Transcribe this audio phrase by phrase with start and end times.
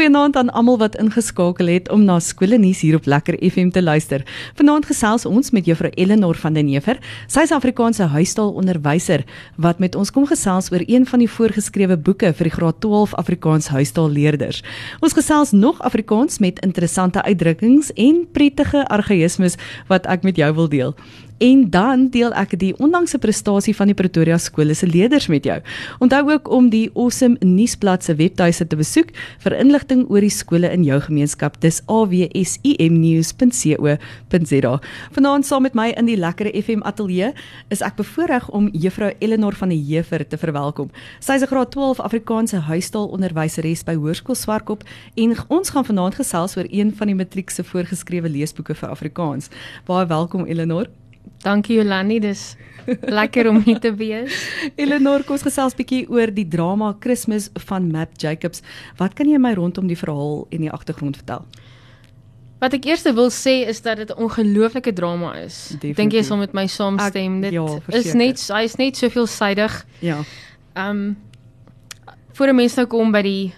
[0.00, 4.22] Goeienaand aan almal wat ingeskakel het om na skoolnuus hier op Lekker FM te luister.
[4.56, 6.96] Vanaand gesels ons met Juffrou Eleanor van den Neever.
[7.28, 9.26] Sy is Afrikaanse huistaalonderwyser
[9.60, 13.12] wat met ons kom gesels oor een van die voorgeskrewe boeke vir die graad 12
[13.20, 14.64] Afrikaans huistaalleerders.
[15.04, 19.60] Ons gesels nog Afrikaans met interessante uitdrukkings en prettige argaïsmes
[19.92, 20.96] wat ek met jou wil deel.
[21.40, 25.56] En dan deel ek die onlangse prestasie van die Pretoria skole se leerders met jou.
[26.04, 29.08] Onthou ook om die Awesome nuusblad se webtuiste te besoek
[29.40, 31.56] vir inligting oor die skole in jou gemeenskap.
[31.64, 34.74] Dis awsimnews.co.za.
[35.16, 37.32] Vanaand saam met my in die lekker FM ateljee
[37.72, 40.92] is ek bevoorreg om Juffrou Eleanor van die Heever te verwelkom.
[41.24, 44.84] Sy is 'n graad 12 Afrikaanse huistaalonderwyseres by Hoërskool Swartkop
[45.16, 49.48] en ons gaan vanaand gesels oor een van die matriek se voorgeskrewe leesboeke vir Afrikaans.
[49.86, 50.99] Baie welkom Eleanor.
[51.42, 52.56] Dankie Jolani, dis
[53.00, 54.34] lekker om hier te wees.
[54.80, 58.64] Eleanor, kom ons gesels bietjie oor die drama Kersfees van Map Jacobs.
[59.00, 61.46] Wat kan jy my rondom die verhaal en die agtergrond vertel?
[62.60, 65.76] Wat ek eers wil sê is dat dit 'n ongelooflike drama is.
[65.80, 67.40] Dink jy sal met my saamstem?
[67.40, 69.86] Dit ja, is net hy is net soveel suidig.
[70.00, 70.20] Ja.
[70.74, 71.16] Ehm um,
[72.32, 73.54] voor 'n mens nou kom by die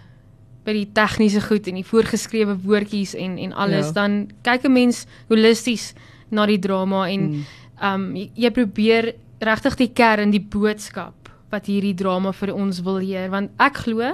[0.65, 3.93] by die tegniese goed en die voorgeskrewe woordjies en en alles ja.
[3.93, 5.95] dan kyk 'n mens holisties
[6.33, 7.51] na die drama en mm
[7.83, 13.01] um jy, jy probeer regtig die kern die boodskap wat hierdie drama vir ons wil
[13.03, 14.13] leer want ek glo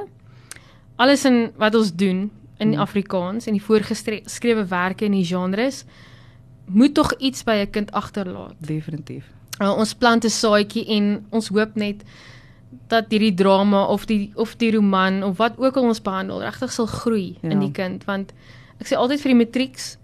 [0.99, 2.81] alles in wat ons doen in mm.
[2.83, 5.85] Afrikaans en die voorgeskrewe werke en die genres
[6.69, 8.55] moet tog iets by 'n kind agterlaat.
[8.59, 9.25] Definitief.
[9.61, 12.03] Uh, ons plant 'n saadjie en ons hoop net
[12.89, 16.73] dat hierdie drama of die of die roman of wat ook al ons behandel regtig
[16.73, 17.49] sal groei ja.
[17.51, 18.33] in die kind want
[18.81, 19.98] ek sê altyd vir die matrieks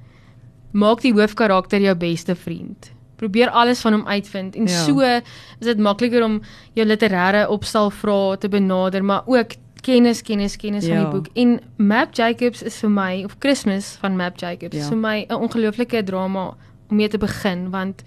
[0.74, 4.84] maak die hoofkarakter jou beste vriend probeer alles van hom uitvind en ja.
[4.84, 6.40] so is dit makliker om
[6.74, 10.94] jou literêre opstel vrae te benader maar ook kennis kennis kennis ja.
[10.94, 14.88] van die boek en Map Jacobs is vir my of Christmas van Map Jacobs ja.
[14.90, 16.54] vir my 'n ongelooflike drama
[16.90, 18.02] om mee te begin want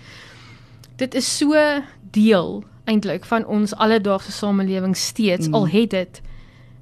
[0.98, 1.56] dit is so
[2.12, 5.54] deel eintlik van ons alledaagse samelewing steeds mm.
[5.54, 6.22] al het dit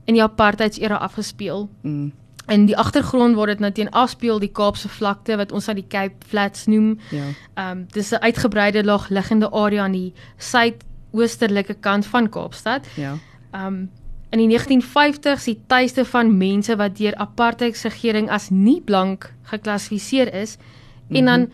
[0.06, 1.69] in die apartheidsera afgespeel.
[1.81, 2.13] Mm
[2.47, 5.88] in die agtergrond word dit nou teen afspeel die Kaapse vlakte wat ons aan die
[5.88, 6.95] Cape Flats noem.
[7.09, 7.29] Ja.
[7.53, 12.88] Ehm um, dis 'n uitgebreide laag liggende area aan die suidoosterlike kant van Kaapstad.
[12.95, 13.17] Ja.
[13.51, 13.89] Ehm um,
[14.29, 20.57] in die 1950s die tuiste van mense wat deur apartheidsregering as nie blank geklassifiseer is
[20.57, 20.63] mm
[21.07, 21.16] -hmm.
[21.16, 21.50] en dan mhm.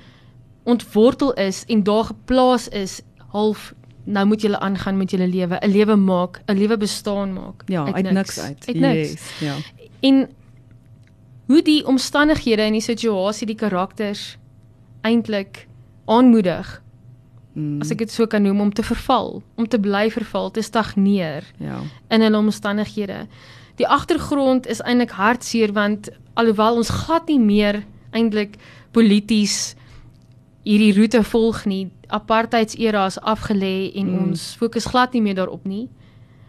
[0.64, 3.74] ontwortel is en daar geplaas is half
[4.04, 7.64] nou moet julle aangaan met julle lewe, 'n lewe maak, 'n lewe bestaan maak.
[7.66, 8.64] Ja, uit, uit niks uit.
[8.68, 9.12] Uit niks.
[9.12, 9.56] Yes, ja.
[10.00, 10.30] En
[11.52, 14.38] hoe die omstandighede en die situasie die karakters
[15.04, 15.66] eintlik
[16.08, 16.78] aanmoedig.
[17.54, 17.82] Mm.
[17.84, 21.44] As ek dit so kan noem om te verval, om te bly verval, te stagneer.
[21.60, 21.82] Ja.
[22.08, 23.26] In hulle omstandighede.
[23.82, 26.08] Die agtergrond is eintlik hartseer want
[26.40, 27.82] alhoewel ons glad nie meer
[28.16, 28.56] eintlik
[28.96, 29.74] polities
[30.64, 34.26] hierdie roete volg nie, apartheidsera is afgelê en mm.
[34.28, 35.90] ons fokus glad nie meer daarop nie.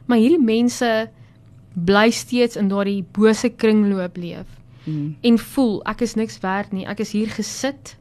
[0.07, 0.91] Maar hierdie mense
[1.73, 5.17] bly steeds in daardie bose kringloop leef mm.
[5.21, 6.87] en voel ek is niks werd nie.
[6.87, 7.97] Ek is hier gesit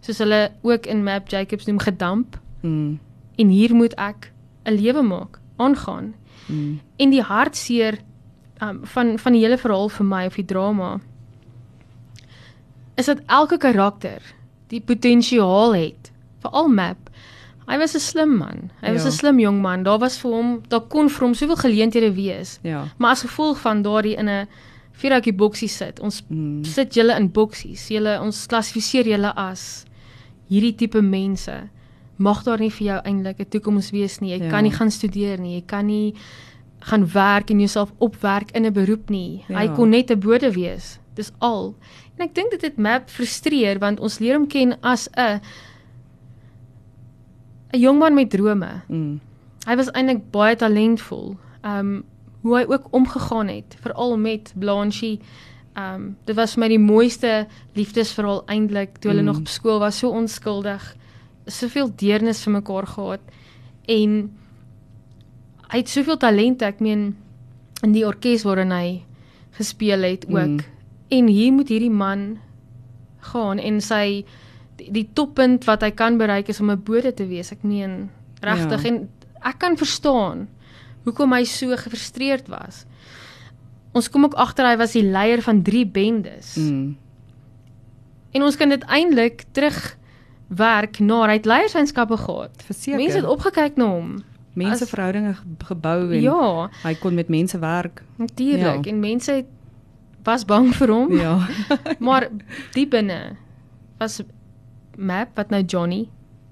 [0.00, 2.38] soos hulle ook in Map Jacobs noem gedamp.
[2.60, 2.98] Mm.
[3.36, 4.32] En hier moet ek
[4.64, 6.14] 'n lewe maak, aangaan.
[6.46, 6.80] Mm.
[6.96, 7.98] En die hartseer
[8.62, 11.00] um, van van die hele verhaal vir my of die drama
[12.94, 14.22] is dat elke karakter
[14.68, 17.06] die potensiaal het vir al Map
[17.66, 18.70] Hy was 'n slim man.
[18.80, 18.92] Hy ja.
[18.92, 19.82] was 'n slim jong man.
[19.82, 22.58] Daar was vir hom, daar kon vir hom soveel geleenthede wees.
[22.62, 22.84] Ja.
[22.96, 24.48] Maar as gevolg van daardie in 'n
[24.96, 26.00] vierhoutjie boksies sit.
[26.00, 26.64] Ons mm.
[26.64, 27.88] sit julle in boksies.
[27.92, 29.84] Julle ons klassifiseer julle as
[30.50, 31.54] hierdie tipe mense.
[32.16, 34.32] Mag daar nie vir jou eintlik 'n toekoms wees nie.
[34.32, 34.50] Jy ja.
[34.50, 35.54] kan nie gaan studeer nie.
[35.60, 36.14] Jy kan nie
[36.86, 39.44] gaan werk en jouself opwerk in 'n beroep nie.
[39.48, 39.58] Ja.
[39.58, 40.98] Hy kon net 'n bode wees.
[41.14, 41.74] Dis al.
[42.16, 45.40] En ek dink dit het map frustreer want ons leer hom ken as 'n
[47.72, 48.82] 'n jong man met drome.
[48.88, 49.20] Mm.
[49.66, 51.36] Hy was eintlik baie talentvol.
[51.64, 52.04] Um
[52.46, 55.18] hoe hy ook omgegaan het veral met Blanchie.
[55.74, 57.32] Ehm um, dit was vir my die mooiste
[57.74, 59.26] liefdesverhaal eintlik toe hulle mm.
[59.32, 60.84] nog op skool was, so onskuldig.
[61.46, 63.20] Soveel deernis vir mekaar gehad
[63.86, 64.14] en
[65.66, 67.16] hy het soveel talent, ek meen
[67.82, 69.02] in die orkes waarin hy
[69.58, 70.62] gespeel het ook.
[70.62, 70.74] Mm.
[71.08, 72.38] En hier moet hierdie man
[73.32, 74.24] gaan en sy
[74.78, 77.52] die, die toppunt wat hy kan bereik is om 'n bode te wees.
[77.52, 78.10] Ek meen
[78.40, 78.88] regtig ja.
[78.88, 79.08] en
[79.42, 80.46] ek kan verstaan
[81.06, 82.84] hoekom hy so gefrustreerd was.
[83.96, 86.56] Ons kom ook agter hy was die leier van 3 bendes.
[86.60, 86.96] Mm.
[88.36, 89.96] En ons kan dit eintlik terug
[90.52, 92.64] werk na hy het leierskapskappe gehad.
[92.66, 93.00] Verseker.
[93.00, 94.10] Mense het opgekyk na hom.
[94.56, 95.34] Menseverhoudinge
[95.68, 98.00] gebou en ja, hy kon met mense werk.
[98.16, 98.92] Natuurlik ja.
[98.92, 99.50] en mense het
[100.24, 101.12] was bang vir hom.
[101.12, 101.34] Ja.
[102.06, 102.28] maar
[102.74, 103.36] die binne
[104.00, 104.22] was
[104.96, 106.06] Map wat nou Johnny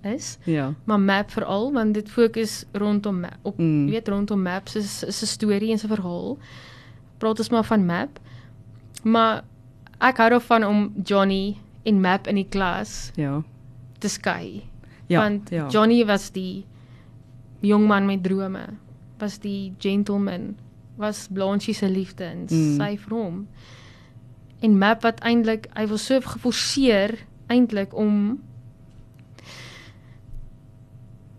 [0.04, 0.38] is.
[0.44, 0.74] Ja.
[0.84, 3.90] Maar Map veral want dit fokus rondom op Mm.
[3.90, 6.38] weet rondom Map se se storie en se verhaal.
[7.18, 8.18] Praat ons maar van Map.
[9.02, 9.44] Maar
[10.00, 13.42] ek hou daarvan om Johnny en Map in die klas Ja.
[13.98, 14.62] te skei.
[15.06, 15.20] Ja.
[15.20, 15.68] want ja.
[15.68, 16.64] Johnny was die
[17.60, 18.64] jong man met drome,
[19.18, 20.56] was die gentleman,
[20.96, 22.76] was Blanche se liefde en Mm.
[22.76, 23.48] sy vir hom.
[24.60, 28.38] En Map wat eintlik hy was so geforseer eintlik om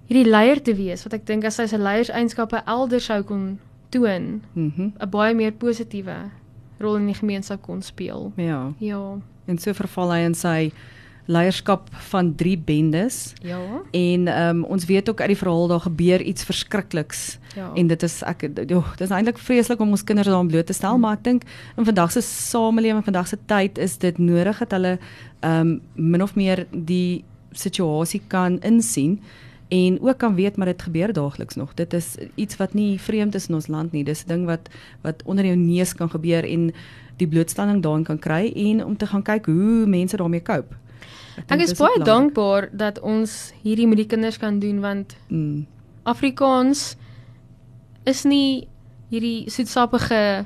[0.10, 3.60] hierdie leier te wees wat ek dink as sy leierseienskappe elders sou kon
[3.90, 4.42] toon.
[4.56, 6.16] 'n baie meer positiewe
[6.80, 8.32] rol in die gemeenskap kon speel.
[8.38, 8.74] Ja.
[8.80, 9.18] Ja.
[9.48, 10.72] En so verval hy in sy
[11.28, 13.34] leierskap van drie bendes.
[13.42, 13.60] Ja.
[13.92, 17.72] En ehm um, ons weet ook uit die verhaal daar gebeur iets verskrikliks Ja.
[17.76, 20.74] en dit is ek jo, dit is eintlik vreeslik om ons kinders daaraan bloot te
[20.74, 21.02] stel, Mm.
[21.02, 21.44] maar ek dink
[21.78, 25.00] in vandag se samelewing, vandag se tyd is dit nodig dat hulle
[25.42, 27.24] ehm um, min of meer die
[27.54, 29.20] situasie kan insien
[29.76, 31.74] en ook kan weet maar dit gebeur daagliks nog.
[31.76, 34.04] Dit is iets wat nie vreemd is in ons land nie.
[34.04, 34.70] Dis 'n ding wat
[35.04, 36.72] wat onder jou neus kan gebeur en
[37.18, 40.76] die blootstelling daarin kan kry en om te gaan kyk hoe mense daarmee cope.
[41.38, 45.66] Ek dink is baie dankbaar dat ons hierdie met die kinders kan doen want Mm,
[46.04, 46.96] Afrikaans
[48.06, 48.68] is nie
[49.10, 50.46] hierdie soetsappige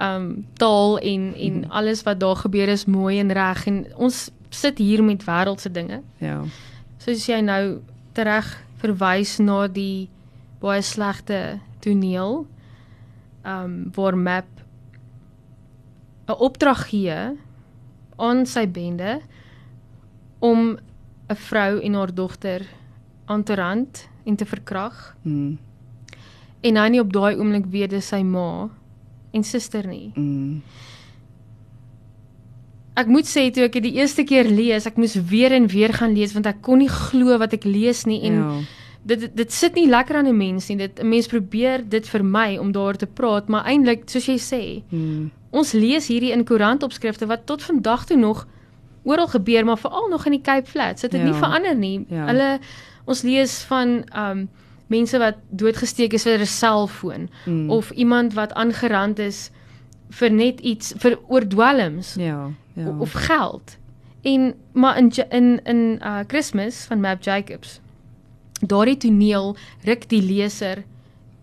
[0.00, 1.70] um taal en en Mhm.
[1.70, 6.00] alles wat daar gebeur is mooi en reg en ons sit hier met wêreldse dinge.
[6.18, 6.42] ja.
[6.98, 7.78] Soos jy nou
[8.12, 10.08] tereg verwys na die
[10.60, 12.44] baie slegte toneel
[13.44, 14.48] um waar Map
[16.28, 17.36] 'n opdrag gee
[18.16, 19.20] aan sy bende
[20.38, 20.78] om
[21.28, 22.66] 'n vrou en haar dogter
[23.24, 25.16] aan te rand en te verkrag.
[25.22, 25.58] Mm,
[26.60, 28.68] en hy nie op daai oomblik weet dis sy ma
[29.30, 30.12] en suster nie.
[30.14, 30.62] mm,
[33.00, 35.92] Ek moet sê toe ek dit die eerste keer lees, ek moes weer en weer
[35.96, 38.60] gaan lees want ek kon nie glo wat ek lees nie en ja.
[39.04, 40.76] dit dit sit nie lekker aan 'n mens nie.
[40.76, 44.82] Dit 'n mens probeer dit vermy om daaroor te praat, maar eintlik soos jy sê,
[44.92, 48.46] Mm, ons lees hierdie in koerantopskrifte wat tot vandag toe nog
[49.04, 51.00] oral gebeur, maar veral nog in die Cape Flats.
[51.02, 51.26] Dit het Ja.
[51.30, 52.04] nie verander nie.
[52.10, 52.26] Ja.
[52.26, 52.58] Hulle
[53.06, 54.48] ons lees van um
[54.88, 59.50] mense wat doodgesteek is vir 'n selfoon mm, of iemand wat aangerand is
[60.10, 62.86] vir net iets vir oordwelms ja, ja.
[62.88, 62.96] ja.
[62.98, 63.76] of geld.
[64.22, 67.80] En maar in Ja- in in uh Kersfees van Map Jacobs.
[68.60, 70.84] Daardie toneel ruk die leser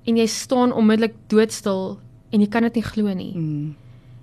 [0.06, 1.98] en jy staan onmiddellik doodstil
[2.30, 3.34] en jy kan dit nie glo nie.
[3.36, 3.76] mm,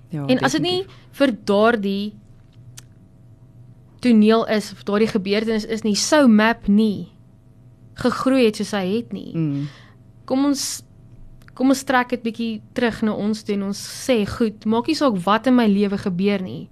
[0.09, 0.25] ja.
[0.25, 1.17] en as dit nie definitief.
[1.19, 2.13] vir daardie
[3.99, 7.07] toneel is of daardie gebeurtenis is nie, sou Map nie
[7.95, 9.31] gegroei het soos hy het nie.
[9.33, 9.67] mm,
[10.27, 10.81] Kom ons
[11.55, 14.95] kom ons trek dit bietjie terug na ons toe en ons sê goed, maak nie
[14.99, 16.65] saak wat in my lewe gebeur nie.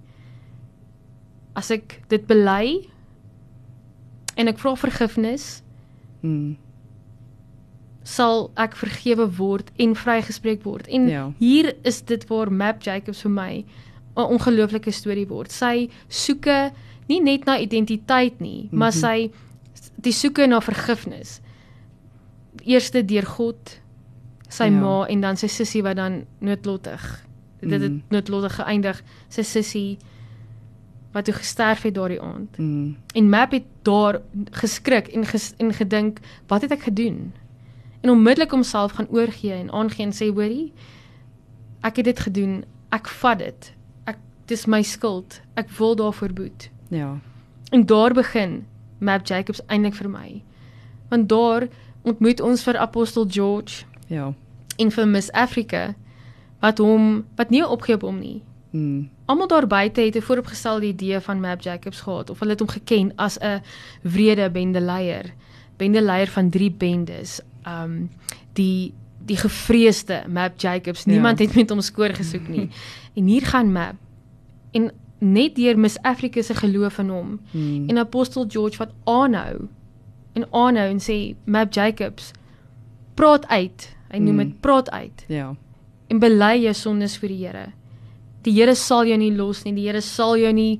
[1.56, 2.88] As ek dit bely
[4.38, 5.62] en ek vra vergifnis,
[6.22, 6.56] mm,
[8.04, 10.88] sal ek vergewe word en vrygespreek word.
[10.88, 11.32] En Ja.
[11.40, 13.66] hier is dit waar Map Jacobs vir my
[14.18, 15.52] 'n ongelooflike storie word.
[15.52, 16.72] Sy soeke
[17.10, 19.00] nie net na identiteit nie, maar Mhm.
[19.00, 19.32] sy
[20.02, 21.40] die soeke na vergifnis.
[22.66, 23.80] Eerste deur God,
[24.50, 24.70] sy Ja.
[24.72, 27.26] ma en dan sy sussie wat dan noodlottig.
[27.62, 28.02] Dit het Mhm.
[28.10, 29.02] noodlottig geëindig.
[29.30, 29.98] Sy sussie
[31.14, 32.58] wat toe gesterf het daardie aand.
[32.58, 37.34] mm, En Map het daar geskrik en ges, en gedink, wat het ek gedoen?
[38.02, 40.74] En onmiddellik homself gaan oorgee en aangee en sê, hoorie,
[41.82, 42.64] ek het dit gedoen.
[42.90, 43.74] Ek vat dit.
[44.06, 45.42] Ek dis my skuld.
[45.56, 46.70] Ek wil daarvoor boet.
[46.90, 47.20] ja.
[47.72, 48.66] En daar begin
[49.00, 50.44] Map Jacobs eintlik vir my.
[51.10, 51.68] Want daar
[52.02, 54.34] ontmoet ons vir apostel George Ja.
[54.78, 55.96] en vir Miss Africa
[56.62, 58.42] wat hom wat nie opgee op hom nie.
[58.72, 62.60] Mm, Almal daar buite het 'n vooropgestelde idee van Map Jacobs gehad of hulle het
[62.60, 63.62] hom geken as 'n
[64.02, 65.34] wrede bendeleier,
[65.78, 67.42] bendeleier van drie bendes.
[67.68, 68.10] Um
[68.54, 68.94] die
[69.26, 71.04] die gevreesde Map Jacobs.
[71.04, 71.12] Ja.
[71.12, 72.70] Niemand het met hom skoor gesoek nie.
[73.16, 73.96] en hier gaan Map
[74.72, 79.68] en net deur Miss Africa se geloof in hom mm, en apostel George wat aanhou
[80.34, 82.32] en aanhou en sê Map Jacobs
[83.14, 83.96] praat uit.
[84.10, 84.38] Hy noem Mm.
[84.38, 85.56] dit praat uit ja.
[86.08, 87.66] en bely jou sondes vir die Here.
[88.44, 89.74] Die Here sal jou nie los nie.
[89.74, 90.80] Die Here sal jou nie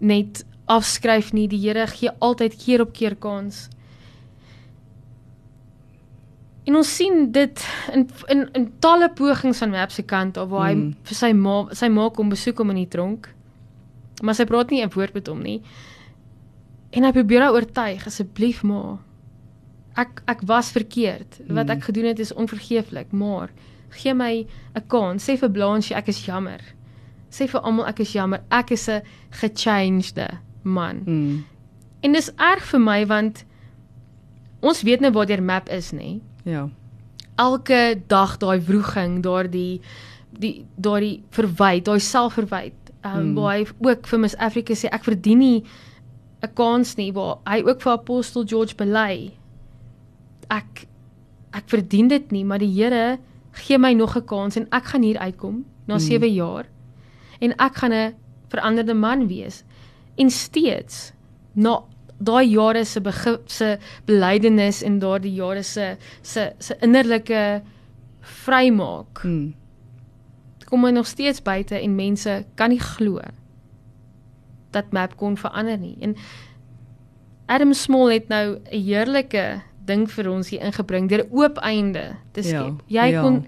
[0.00, 1.48] net afskryf nie.
[1.48, 3.68] Die Here gee altyd keer op keer kans.
[6.66, 10.68] En ons sien dit in in in talle pogings van Map se kant af waar
[10.68, 10.94] hy Mm.
[11.04, 13.28] vir sy ma sy ma kom besoek hom in die tronk.
[14.22, 15.62] Maar sy praat nie 'n woord met hom nie.
[16.92, 18.98] En hy probeer haar oortuig asseblief ma.
[19.96, 21.40] Ek ek was verkeerd.
[21.48, 21.70] Wat Mm.
[21.70, 23.50] ek gedoen het is onvergeeflik, maar
[23.94, 24.46] gee my
[24.76, 25.24] 'n kans.
[25.28, 26.60] Sê vir Blanche ek is jammer.
[27.30, 28.40] sê vir almal ek is jammer.
[28.50, 31.02] Ek is 'n gechangede man.
[31.06, 31.44] Mm.
[32.02, 33.44] En dis erg vir my want
[34.62, 36.20] ons weet nou waar die map is, nê?
[36.44, 36.68] Ja.
[37.38, 39.80] Elke dag daai wroging, daardie
[40.38, 42.72] die daardie verwyd, daai selfverwyd.
[43.04, 43.34] Ehm um, Mm.
[43.34, 45.62] waar hy ook vir Miss Africa sê ek verdien nie
[46.42, 49.32] 'n kans nie waar hy ook vir apostel George bely.
[50.50, 50.86] Ek
[51.54, 53.18] ek verdien dit nie, maar die Here
[53.52, 56.00] gee my nog 'n kans en ek gaan hier uitkom na Mm.
[56.00, 56.64] 7 jaar.
[57.40, 58.14] En ek gaan 'n
[58.48, 59.64] veranderde man wees.
[60.16, 61.12] En steeds
[61.54, 61.82] na
[62.18, 63.00] daai jare se
[63.46, 67.62] se belydenis en daardie jare se se se innerlike
[68.20, 69.54] vrymaak Mm.
[70.66, 73.20] kom hy nog steeds buite en mense kan nie glo
[74.70, 75.96] dat map kon verander nie.
[76.00, 76.16] En
[77.46, 82.42] Adam Small het nou 'n heerlike ding vir ons hier ingebring deur oop einde te
[82.42, 82.82] skep.
[82.86, 83.22] Ja, Jy ja.
[83.22, 83.46] kon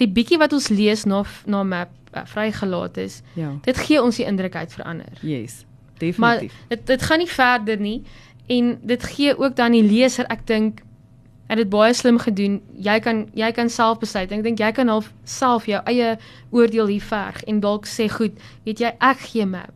[0.00, 3.52] die bietjie wat ons lees na na map uh, vrygelaat is, Ja.
[3.62, 5.12] dit gee ons die indruk uit verander.
[5.22, 5.64] Yes.
[6.16, 6.54] Maar Definitief.
[6.68, 8.02] dit dit gaan nie verder nie
[8.48, 10.82] en dit gee ook dan die leser, ek dink
[11.48, 12.60] het dit baie slim gedoen.
[12.80, 14.32] Jy kan jy kan self besluit.
[14.32, 16.16] Ek dink jy kan half self jou eie
[16.50, 18.32] oordeel hier verg en dalk sê goed,
[18.64, 19.72] weet jy, ek gee map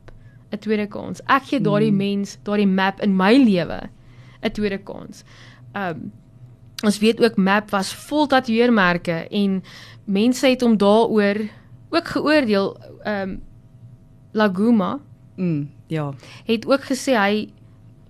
[0.52, 1.20] 'n tweede kans.
[1.28, 1.96] Ek gee daardie Mm.
[1.96, 3.80] mens, daardie map in my lewe
[4.42, 5.24] 'n tweede kans.
[5.74, 6.12] Um
[6.84, 9.62] ons weet ook map was vol tatoeëermerke en
[10.04, 11.36] mense het hom daaroor
[11.90, 12.76] ook geoordeel.
[13.06, 13.40] Um
[14.32, 14.98] Laguma
[15.36, 15.70] Mm.
[15.86, 16.12] Ja.
[16.44, 17.52] het ook gesê hy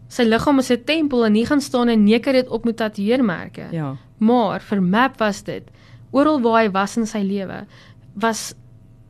[0.09, 3.67] sy liggaam is 'n tempel en nie gaan staan en neker dit op met tatoeëermerke.
[3.71, 3.97] Ja.
[4.19, 5.63] Maar vir Map was dit
[6.11, 7.67] oral waar hy was in sy lewe
[8.15, 8.55] was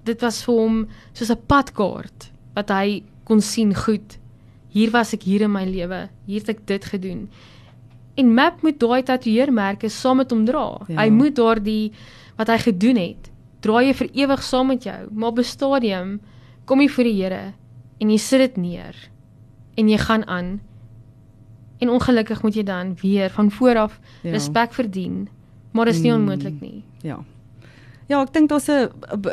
[0.05, 4.19] dit was vir hom soos 'n padkaart wat hy kon sien goed.
[4.69, 6.09] Hier was ek hier in my lewe.
[6.27, 7.29] Hier het ek dit gedoen.
[8.19, 10.81] En Map moet daai tatoeëermerke saam met hom dra.
[10.89, 11.01] Ja.
[11.03, 11.93] Hy moet daardie
[12.37, 15.09] wat hy gedoen het, dra jy vir ewig saam met jou.
[15.13, 16.21] Maar op 'n stadium
[16.65, 17.53] kom jy voor die Here
[18.01, 18.95] en jy sit dit neer
[19.77, 20.61] en jy gaan aan.
[21.81, 24.31] En ongelukkig moet jy dan weer van voor af Ja.
[24.31, 25.29] respek verdien.
[25.73, 26.17] Maar dit is nie Mm.
[26.19, 26.83] onmoontlik nie.
[27.03, 27.25] Ja.
[28.09, 28.91] Ja, ek dink daar's 'n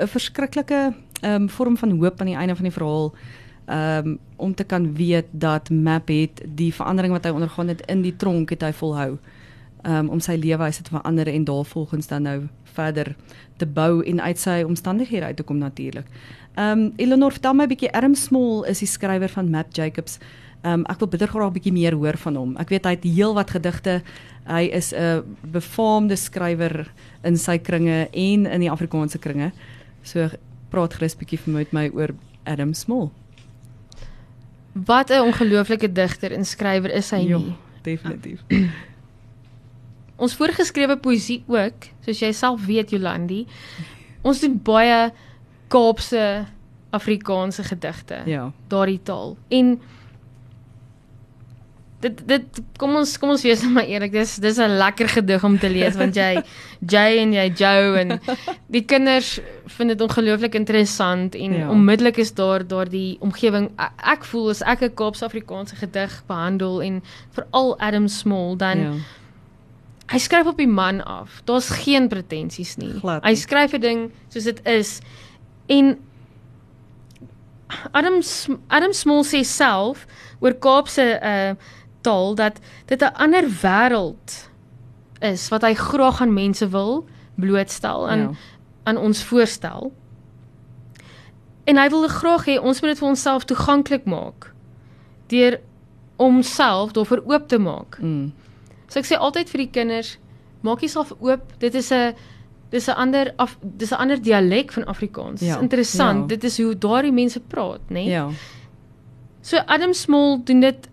[0.07, 3.13] verskriklike ehm um, vorm van hoop aan die einde van die verhaal.
[3.65, 8.03] Um, om te kan weet dat Map het die verandering wat hy ondergaan het in
[8.05, 9.17] die tronk het hy volhou.
[9.85, 12.39] Um, om sy leefwyse te verander en daarvolgens dan nou
[12.75, 13.15] verder
[13.57, 16.05] te bou en uit sy omstandighede uit te kom natuurlik.
[16.55, 20.19] Ehm um, Eleanor, vertel my 'n bietjie Erm Small is die skrywer van Map Jacobs.
[20.61, 22.55] Ehm um, ek wil bitter graag 'n bietjie meer hoor van hom.
[22.57, 24.01] Ek weet hy het heelwat gedigte.
[24.45, 26.91] Hy is 'n befaamde skrywer
[27.23, 29.51] in sy kringe en in die Afrikaanse kringe.
[30.03, 30.29] So
[30.69, 32.09] praat gerus bietjie vir my met my oor
[32.45, 33.11] Adam Small.
[34.75, 37.55] Wat 'n ongelooflike digter en skrywer is hy Ja, nie.
[37.81, 38.41] definitief.
[40.23, 43.45] Ons voorgeskrewe poësie ook, soos jy self weet Jolandi.
[44.23, 45.11] Ons doen baie
[45.67, 46.45] Kaapse
[46.95, 48.21] Afrikaanse gedigte.
[48.25, 48.51] Ja.
[48.67, 49.37] daardie taal.
[49.49, 49.79] En
[52.01, 55.57] dit dit kom ons kom ons wees maar eerlik, dis dis 'n lekker gedig om
[55.59, 56.43] te lees want jy
[56.91, 58.19] Jay en jy Joe en
[58.67, 61.69] die kinders vind dit ongelooflik interessant en Ja.
[61.69, 63.71] onmiddellik is daar daardie omgewing
[64.03, 68.91] ek, voel as ek 'n Kaapse-Afrikaanse gedig behandel en veral Adam Small dan ja.
[70.11, 71.41] hy skryf op die man af.
[71.45, 72.93] Daar's geen pretensies nie.
[72.99, 74.99] Glad Hy skryf 'n ding soos dit is.
[75.67, 75.97] En
[77.91, 78.21] Adam
[78.67, 80.05] Adam Small sê self
[80.39, 81.55] oor Kaapse uh
[82.05, 84.49] taal dat dit 'n ander wêreld
[85.21, 88.31] is wat hy graag aan mense wil blootstel aan Ja.
[88.83, 89.91] aan ons voorstel.
[91.65, 94.51] En hy wil graag hê ons moet dit vir onsself toeganklik maak
[95.33, 95.57] deur
[96.21, 97.97] homself daarvoor oop te maak.
[97.99, 98.31] Mm.
[98.87, 100.11] So ek sê altyd vir die kinders,
[100.61, 101.41] maak jouself oop.
[101.59, 102.13] Dit is 'n
[102.71, 105.41] dis 'n ander af dis 'n ander dialek van Afrikaans.
[105.41, 106.19] Ja, Interessant.
[106.21, 106.27] ja.
[106.27, 107.93] Dit is hoe daardie mense praat, né?
[107.93, 108.09] Nee?
[108.09, 108.29] Ja.
[109.41, 110.87] So Adam Small doen dit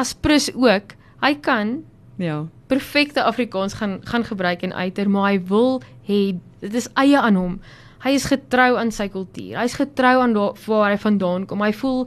[0.00, 0.96] as prus ook.
[1.20, 1.82] Hy kan
[2.16, 2.46] Ja.
[2.68, 7.34] perfekte Afrikaans gaan gaan gebruik en uiter, maar hy wil hê dit is eie aan
[7.36, 7.60] hom.
[8.04, 9.58] Hy is getrou aan sy kultuur.
[9.60, 10.34] Hy's getrou aan
[10.66, 11.60] waar hy vandaan kom.
[11.60, 12.06] Hy voel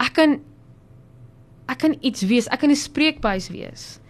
[0.00, 0.40] ek kan
[1.68, 2.48] ek kan iets wees.
[2.48, 4.00] Ek kan 'n spreekbuis wees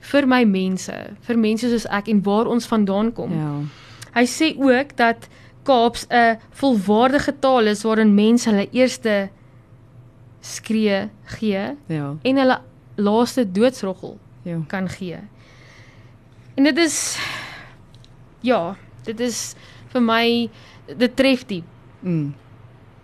[0.00, 3.32] vir my mense, vir mense soos ek en waar ons vandaan kom.
[3.32, 3.62] Ja.
[4.14, 5.28] Hy sê ook dat
[5.66, 9.30] Kaaps 'n volwaardige taal is waarin mense hulle eerste
[10.46, 12.14] skree gee Ja.
[12.22, 12.58] en hulle
[12.96, 14.60] laaste doodsroggel Ja.
[14.68, 15.18] kan gee.
[16.54, 17.18] En dit is
[18.40, 19.54] ja, dit is
[19.92, 20.48] vir my
[20.96, 21.64] dit tref diep.
[22.00, 22.34] Mm.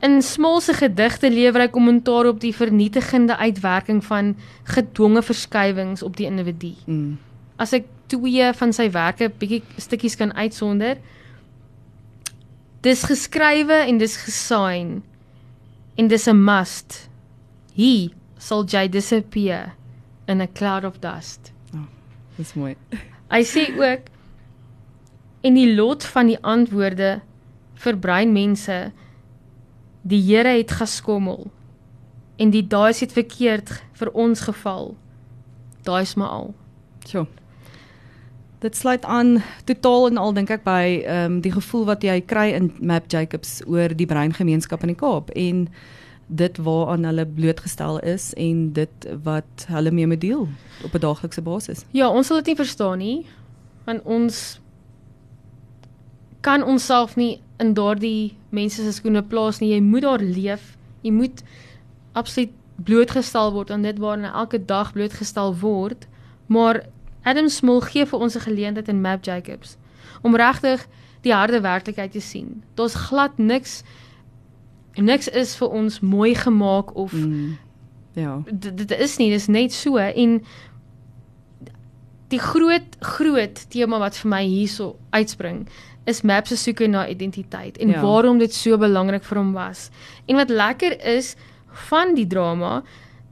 [0.02, 6.16] In Small se gedigte lewer hy kommentaar op die vernietigende uitwerking van gedwonge verskywings op
[6.16, 6.72] die individu.
[6.86, 7.18] Mm.
[7.56, 10.96] As ek twee van sy werke bietjie stukkies kan uitsonder,
[12.82, 15.02] Dis geskrywe en dis gesign.
[15.94, 17.08] En dis 'n must.
[17.74, 19.74] He sal jy disappear
[20.28, 21.52] in a cloud of dust.
[21.74, 21.86] Oh,
[22.36, 22.74] dis mooi.
[23.32, 24.10] Hy sê ook
[25.42, 27.20] en die lot van die antwoorde
[27.82, 28.78] vir breinmense
[30.02, 31.50] die Here het geskommel
[32.42, 34.92] en die daai het verkeerd vir ons geval.
[35.86, 36.52] Daai is maar al.
[37.06, 37.26] So.
[38.62, 42.20] Dit sluit aan totaal en al dink ek by ehm um, die gevoel wat jy
[42.20, 45.66] kry in Map Jacobs oor die breingemeenskap in die Kaap en
[46.26, 50.48] dit waaraan hulle blootgestel is en dit wat hulle mee moet deel
[50.84, 51.84] op 'n daaglikse basis.
[51.90, 53.26] Ja, ons sal dit nie verstaan nie
[53.84, 54.60] want ons
[56.40, 59.72] kan onsself nie in daardie mense se skoene plaas nie.
[59.72, 60.76] Jy moet daar leef.
[61.00, 61.42] Jy moet
[62.18, 62.50] absoluut
[62.82, 66.06] blootgestel word aan dit waarna elke dag blootgestel word.
[66.46, 66.82] Maar
[67.22, 69.76] Adam Small gee vir ons 'n geleentheid in Map Jacobs
[70.22, 70.86] om regtig
[71.22, 72.62] die harde werklikheid te sien.
[72.74, 73.82] Daar's glad niks
[75.00, 77.56] niks is vir ons mooi gemaak of mm,
[78.18, 78.42] ja.
[78.50, 80.40] Dit is nie, dis net so en
[82.32, 85.64] die groot groot tema wat vir my hierso uitspring
[86.08, 88.02] is Map se soeke na identiteit en ja.
[88.02, 89.90] waarom dit so belangrik vir hom was.
[90.26, 91.36] En wat lekker is
[91.88, 92.82] van die drama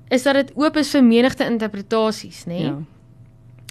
[0.08, 2.54] is dat dit oop is vir menigte interpretasies, nê?
[2.54, 2.70] Nee?
[2.70, 2.78] Ja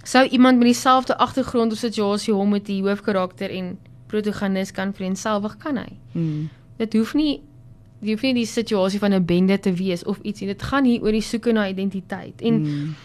[0.03, 3.77] sou iemand met dieselfde agtergrond of situasie hom met die hoofkarakter en
[4.07, 5.91] protagonis kan vereenselwig kan hy.
[6.11, 6.49] Mm.
[6.77, 7.41] Dit hoef nie
[7.99, 10.47] jy hoef nie die situasie van 'n bende te wees of iets nie.
[10.47, 12.41] Dit gaan hier oor die soeke na identiteit.
[12.41, 12.95] En mm.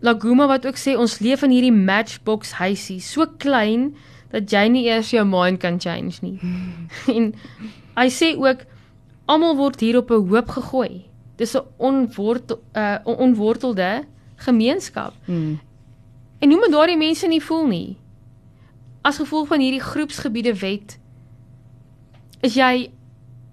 [0.00, 3.94] Laguma wat ook sê ons leef in hierdie matchbox huisie, so klein
[4.30, 6.38] dat jy nie eers jou mind kan change nie.
[6.42, 6.88] Mm.
[7.16, 7.34] en
[7.96, 8.64] hy sê ook
[9.26, 11.04] almal word hier op 'n hoop gegooi.
[11.36, 14.04] Dis 'n onwortel uh onwortelde
[14.36, 15.14] gemeenskap.
[15.26, 15.60] Mm.
[16.38, 17.96] En hoe moet daardie mense nie voel nie?
[19.02, 20.98] As gevolg van hierdie groepsgebiede wet
[22.40, 22.90] is jy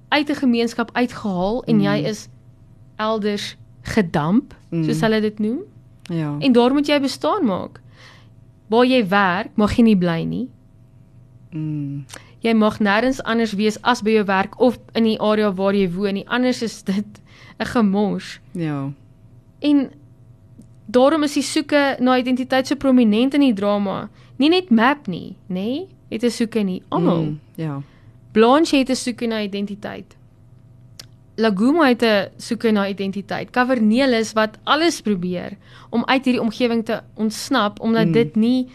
[0.09, 1.81] uit 'n gemeenskap uitgehaal en mm.
[1.81, 2.27] jy is
[2.95, 4.83] elders gedamp, mm.
[4.83, 5.59] soos hulle dit noem.
[6.03, 6.35] Ja.
[6.39, 7.81] En daar moet jy bestaan maak.
[8.67, 10.49] Waar jy werk, mag jy nie bly nie.
[11.51, 12.05] Mm.
[12.39, 15.89] Jy mag nêrens anders wees as by jou werk of in die area waar jy
[15.91, 16.27] woon nie.
[16.27, 17.21] Anders is dit
[17.59, 18.39] 'n gemors.
[18.51, 18.91] Ja.
[19.59, 19.91] En
[20.85, 24.09] daarom is die soeke na identiteit so prominent in die drama.
[24.37, 25.53] Nie net Map nie, nê?
[25.53, 25.87] Nee?
[26.09, 26.81] Het 'n soeke nie.
[26.87, 27.21] Almal.
[27.21, 27.81] Mm, ja.
[28.31, 30.15] Blanche het 'n soeke na identiteit.
[31.35, 33.49] Laguma het 'n soeke na identiteit.
[33.49, 35.57] Cavernelis wat alles probeer
[35.89, 38.11] om uit hierdie omgewing te ontsnap omdat mm.
[38.11, 38.67] dit nie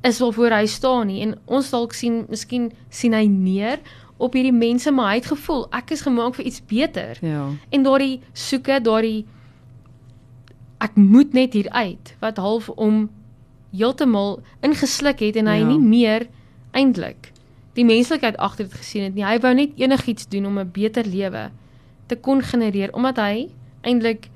[0.00, 1.20] is waarvoor hy staan nie.
[1.20, 3.78] En ons dalk sien, miskien sien hy neer
[4.16, 7.18] op hierdie mense, maar hy het gevoel ek is gemaak vir iets beter.
[7.20, 7.48] Ja.
[7.68, 9.26] En daardie soeke, daardie
[10.78, 13.10] ek moet net hier uit wat half om
[13.70, 15.66] heeltemal ingesluk het en hy ja.
[15.66, 16.26] nie meer
[16.70, 17.32] eintlik
[17.78, 19.24] die menslikheid agter dit gesien het nie.
[19.24, 21.50] Hy wou net enigiets doen om 'n beter lewe
[22.06, 23.48] te kon genereer omdat hy
[23.82, 24.28] eintlik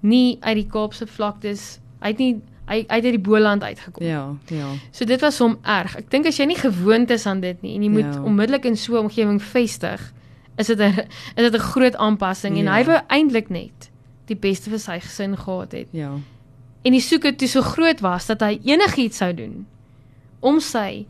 [0.00, 2.34] nie uit die Kaapse vlaktes uit nie
[2.68, 4.04] hy uit die Boland uitgekom.
[4.06, 4.68] Ja, ja.
[4.90, 5.96] So dit was hom erg.
[6.00, 8.22] Ek dink as jy nie gewoond is aan dit nie en jy moet ja.
[8.24, 10.12] onmiddellik in so 'n omgewing vestig,
[10.56, 11.04] is dit 'n
[11.36, 12.62] is dit 'n groot aanpassing ja.
[12.62, 13.90] en hy wou eintlik net
[14.26, 15.88] die beste vir sy gesin gehad het.
[15.92, 16.12] Ja.
[16.82, 19.66] En die soeke toe so groot was dat hy enigiets sou doen
[20.40, 21.06] om sy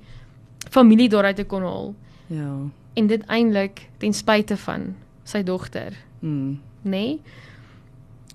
[0.71, 1.95] familie daaruit te kon haal.
[2.27, 2.53] Ja.
[2.95, 5.97] En dit eintlik ten spyte van sy dogter.
[6.21, 6.61] Mm.
[6.83, 6.91] Nê?
[6.91, 7.21] Nee?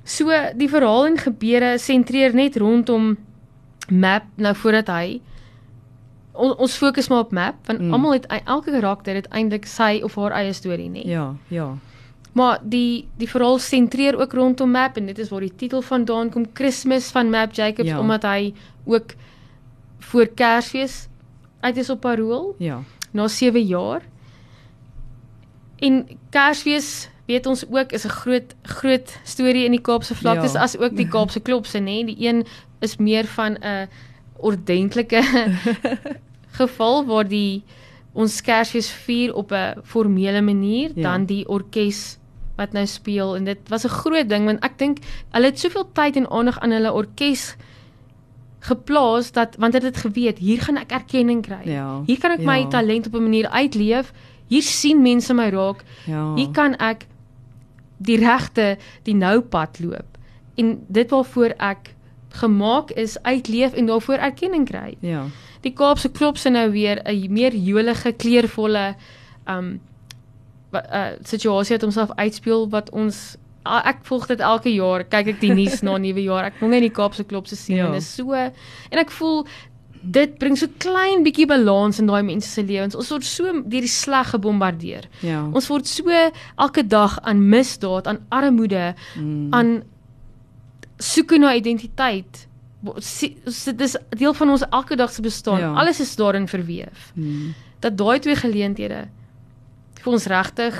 [0.10, 3.18] So die verhaal en gebeure sentreer net rondom
[3.90, 5.20] Map nou voordat hy
[6.34, 7.94] on, ons fokus maar op Map want mm.
[7.94, 11.04] almal het elke karakter het eintlik sy of haar eie storie, nê?
[11.04, 11.14] Nee?
[11.14, 11.70] Ja, ja.
[12.38, 16.30] Maar die die verhaal sentreer ook rondom Map en dit is waar die titel vandaan
[16.34, 18.00] kom Christmas van Map Jacobs ja.
[18.00, 18.54] omdat hy
[18.86, 19.14] ook
[20.10, 21.09] voor Kersfees
[21.60, 22.56] uit is op parool.
[22.58, 22.84] Ja.
[23.12, 24.02] Na 7 jaar.
[25.80, 30.60] En Kersfees weet ons ook is 'n groot groot storie in die Kaapse vlaktes ja.
[30.60, 32.06] as ook die Kaapse klopse nê.
[32.06, 32.46] Die een
[32.80, 33.90] is meer van 'n
[34.38, 35.22] ordentlike
[36.60, 37.64] geval waar die
[38.14, 41.02] ons Kersfees vier op 'n formele manier, ja.
[41.02, 42.18] dan die orkes
[42.60, 44.98] wat nou speel en dit was 'n groot ding want ek dink
[45.32, 47.56] hulle het soveel tyd en aandag aan hulle orkes
[48.60, 51.62] geplaas dat want hulle het geweet hier gaan ek erkenning kry.
[51.64, 52.46] Ja, hier kan ek ja.
[52.46, 54.14] my talent op 'n manier uitleef.
[54.48, 55.84] Hier sien mense my raak.
[56.06, 56.36] Ja.
[56.36, 57.06] Hier kan ek
[57.98, 60.18] die regte die nou pad loop.
[60.56, 61.96] En dit waarvoor ek
[62.30, 64.98] gemaak is uitleef en daarvoor erkenning kry.
[65.00, 65.26] Ja.
[65.62, 68.96] Die Kaapse klopse nou weer 'n meer jolige, kleurvolle
[69.48, 69.80] um
[70.70, 75.34] wat 'n uh, situasie het homself uitspeel wat ons ek volg dit elke jaar kyk
[75.36, 77.90] ek die nuus na nuwe jaar ek wil net die Kaapse klop se sien ja.
[77.90, 79.44] en is so en ek voel
[80.02, 82.96] dit bring so klein bietjie balans in daai mense se lewens.
[82.96, 85.10] Ons word so deur die sleg gebombardeer.
[85.26, 85.44] Ja.
[85.52, 89.50] Ons word so elke dag aan misdaad, aan armoede, mm.
[89.56, 89.74] aan
[91.04, 92.46] soek na identiteit.
[92.80, 95.60] Dit is deel van ons elke dag se bestaan.
[95.60, 95.74] Ja.
[95.74, 97.12] Alles is daarin verweef.
[97.16, 97.54] Mm.
[97.84, 99.08] Dat daai twee geleenthede
[100.00, 100.80] vir ons regtig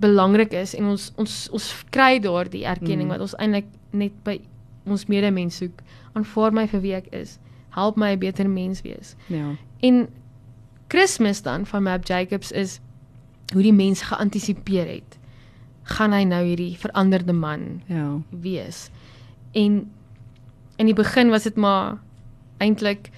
[0.00, 3.14] belangrik is en ons ons ons kry daardie erkenning mm.
[3.14, 4.38] wat ons eintlik net by
[4.88, 5.82] ons medemens soek.
[6.16, 7.38] Aanvaar my vir wie ek is
[7.76, 9.14] help my 'n beter mens wees.
[9.26, 9.54] Ja.
[9.80, 10.08] En
[10.90, 12.80] Kersfees dan van Map Jacobs is
[13.52, 15.18] hoe die mense geantisipeer het.
[15.82, 18.90] Gaan hy nou hierdie veranderde man ja wees?
[19.52, 19.90] En
[20.76, 21.98] in die begin was dit maar
[22.58, 23.10] eintlik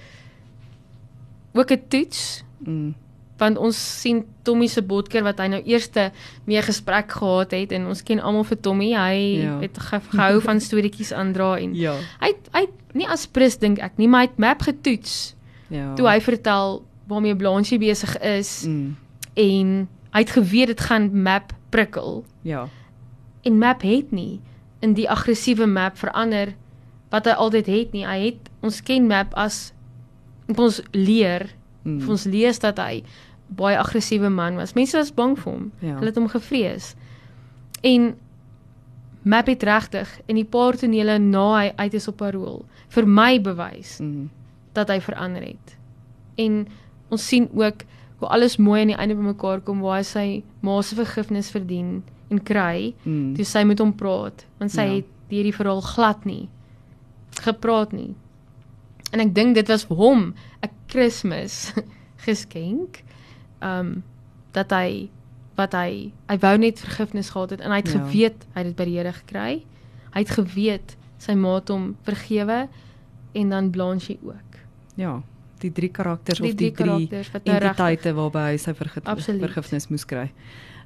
[1.53, 2.43] ook 'n toets.
[2.57, 2.93] Mm
[3.41, 6.11] want ons sien Tommy se botker wat hy nou eerste
[6.45, 9.57] mee gesprek gehad het en ons ken almal vir Tommy hy ja.
[9.63, 11.97] het gehou van storieetjies aandra en ja.
[12.21, 12.67] hy hy
[12.97, 15.33] nie as prins dink ek nie, maar hy het map getoets.
[15.73, 15.93] Ja.
[15.97, 18.95] Toe hy vertel waarmee Blanche besig is mm.
[19.41, 19.75] en
[20.13, 22.21] hy het geweet dit gaan map prikkel.
[22.45, 22.67] Ja.
[23.43, 24.39] En map het nie
[24.85, 26.53] in die aggressiewe map verander
[27.13, 28.05] wat hy altyd het nie.
[28.05, 29.71] Hy het ons ken map as
[30.53, 31.49] ons leer,
[31.83, 32.09] mm.
[32.09, 33.03] ons lees dat hy
[33.53, 34.73] baie aggressiewe man was.
[34.73, 35.71] Mense was bang vir hom.
[35.79, 35.97] Ja.
[35.99, 36.93] Hulle het hom gevrees.
[37.83, 38.13] En
[39.23, 43.37] Map het regtig in die paar tonele na hy uit is op parol vir my
[43.39, 44.25] bewys mm.
[44.75, 45.75] dat hy verander het.
[46.35, 46.65] En
[47.13, 47.85] ons sien ook
[48.19, 50.25] hoe alles mooi aan die einde bymekaar kom waar hy sy
[50.59, 52.91] ma se vergifnis verdien en kry.
[53.05, 53.31] Mm.
[53.37, 54.99] Toe sy met hom praat, want sy ja.
[54.99, 56.49] het hierdie verhaal glad nie
[57.41, 58.13] gepraat nie.
[59.13, 60.33] En ek dink dit was hom
[60.65, 61.73] 'n Kersfees
[62.27, 63.03] geskenk.
[63.61, 64.03] Um
[64.53, 65.09] dat hy
[65.57, 67.99] wat hy hy wou net vergifnis gehad het en hy het ja.
[67.99, 69.51] geweet hy het dit by die Here gekry.
[70.13, 72.67] Hy het geweet sy ma het hom vergewe
[73.33, 74.59] en dan Blanche ook.
[74.95, 75.21] Ja,
[75.61, 80.05] die drie karakters die of die drie, drie nou entiteite waarby hy sy vergifnis moes
[80.05, 80.29] kry.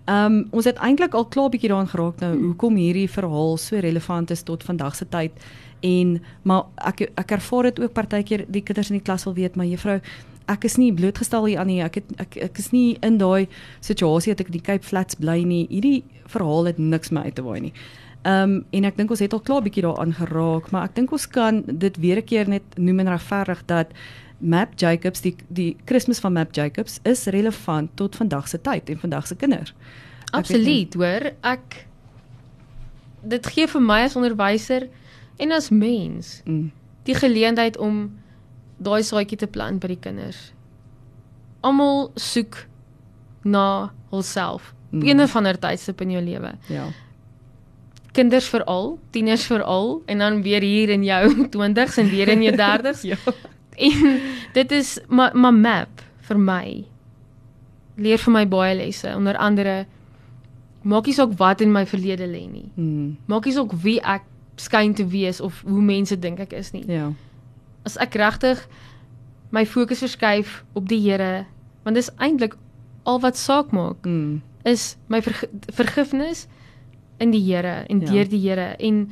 [0.07, 2.43] Ehm um, ons het eintlik al klaar bietjie daaraan geraak nou hmm.
[2.51, 5.35] hoekom hierdie verhaal so relevant is tot vandag se tyd
[5.81, 9.55] en maar ek ek ervaar dit ook partykeer die kinders in die klas wil weet
[9.55, 9.99] maar juffrou
[10.51, 11.81] ek is nie blootgestel hier aan nie.
[11.83, 13.47] Ek het ek ek is nie in daai
[13.85, 15.65] situasie dat ek in die Cape Flats bly nie.
[15.71, 17.73] Hierdie verhaal het niks my uit te waai nie.
[18.23, 21.11] Ehm um, en ek dink ons het al klaar bietjie daaraan geraak, maar ek dink
[21.15, 23.91] ons kan dit weer 'n keer net noem en regverdig dat
[24.39, 28.99] Map Jacobs die die Kersfees van Map Jacobs is relevant tot vandag se tyd en
[28.99, 29.73] vandag se kinders.
[30.31, 31.31] Absoluut, hoor.
[31.41, 31.87] Ek
[33.23, 34.87] dit gee vir my as onderwyser
[35.37, 36.71] en as mens mm.
[37.07, 38.07] die geleentheid om
[38.77, 40.51] daai saadjie te plant by die kinders.
[41.65, 42.63] Almal soek
[43.47, 44.73] na hulself.
[44.91, 45.03] Mm.
[45.07, 46.53] Een of ander tydstip in jou lewe.
[46.71, 46.87] Ja.
[48.17, 51.23] Kinders veral, tieners veral en dan weer hier in jou
[51.55, 53.03] 20s en weer in jou 30s.
[53.11, 53.17] ja.
[53.77, 54.21] En
[54.53, 56.65] dit is maar ma map vir my.
[57.97, 59.85] Leer vir my baie lesse, onder andere
[60.87, 62.69] maak nie saak wat in my verlede lê nie.
[62.75, 63.17] Mm.
[63.27, 64.25] Maak nie saak wie ek
[64.57, 66.83] skyn te wees of hoe mense dink ek is nie.
[66.89, 67.13] Ja
[67.87, 68.61] as ek regtig
[69.55, 71.47] my fokus verskuif op die Here,
[71.87, 72.57] want dis eintlik
[73.07, 74.41] al wat saak maak, mm.
[74.67, 76.45] is my verg vergifnis
[77.23, 78.11] in die Here en ja.
[78.11, 79.05] deur die Here en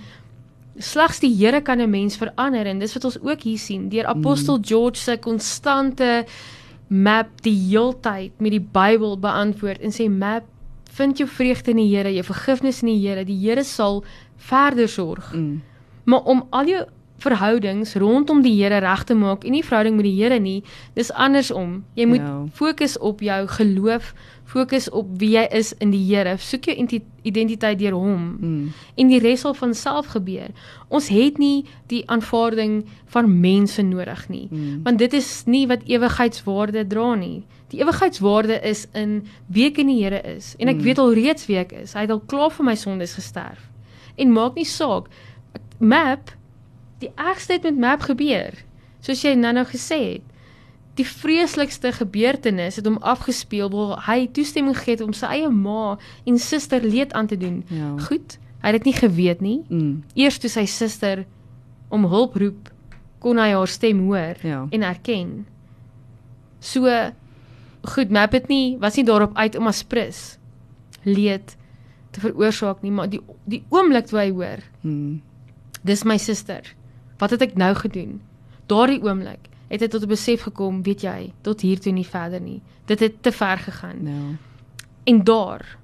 [0.75, 4.12] slegs die Here kan 'n mens verander en dis wat ons ook hier sien deur
[4.12, 4.63] apostel mm.
[4.63, 6.25] George se konstante
[6.88, 10.43] map die heeltyd met die Bybel beantwoord en sê map
[10.95, 14.03] vind jou vreugde in die Here, jou vergifnis in die Here, die Here sal
[14.38, 15.34] verder sorg.
[15.34, 15.62] Mm.
[16.05, 16.84] Maar om al jou
[17.23, 20.62] verhoudings rondom die Here reg te maak en nie verhouding met die Here nie.
[20.95, 21.84] Dis andersom.
[21.99, 22.36] Jy moet ja.
[22.53, 24.13] fokus op jou geloof,
[24.45, 26.38] fokus op wie jy is in die Here.
[26.38, 26.75] Soek jou
[27.25, 28.27] identiteit deur hom.
[28.39, 28.69] Hmm.
[28.95, 30.53] En die res sal van self gebeur.
[30.88, 34.81] Ons het nie die aanvaarding van mense nodig nie, hmm.
[34.86, 37.43] want dit is nie wat ewigheidswaarde dra nie.
[37.73, 40.88] Die ewigheidswaarde is in wie ek in die Here is en ek hmm.
[40.89, 41.97] weet al reeds wie ek is.
[41.97, 43.69] Hy het al klaar vir my sondes gesterf.
[44.15, 45.10] En maak nie saak
[45.79, 46.31] map
[47.03, 48.55] die ergste het met Map gebeur.
[49.03, 50.35] Soos jy nou-nou gesê het.
[50.95, 55.97] Die vreeslikste gebeurtenis het hom afgespeel waar hy toestemming gegee het om sy eie ma
[56.23, 57.63] en suster leed aan te doen.
[57.67, 57.91] Ja.
[58.08, 59.58] Goed, hy het dit nie geweet nie.
[59.67, 60.03] Mm.
[60.15, 61.25] Eers toe sy suster
[61.91, 62.71] om hulp roep,
[63.19, 64.63] kon hy haar stem hoor ja.
[64.71, 65.36] en erken.
[66.63, 66.89] So
[67.86, 70.38] goed, Map het nie was nie daarop uit om as prins
[71.03, 71.58] leed
[72.15, 74.63] te veroorsaak nie, maar die die oomblik toe hy hoor.
[74.81, 75.19] Mm.
[75.86, 76.71] Dis my suster
[77.19, 78.17] wat het ek nou gedoen?
[78.71, 82.41] Daardie oomblik het hy tot 'n besef gekom, weet jy, tot hier toe nie verder
[82.41, 82.62] nie.
[82.86, 83.99] Dit het te ver gegaan.
[84.04, 84.38] Ja.
[85.04, 85.78] En daar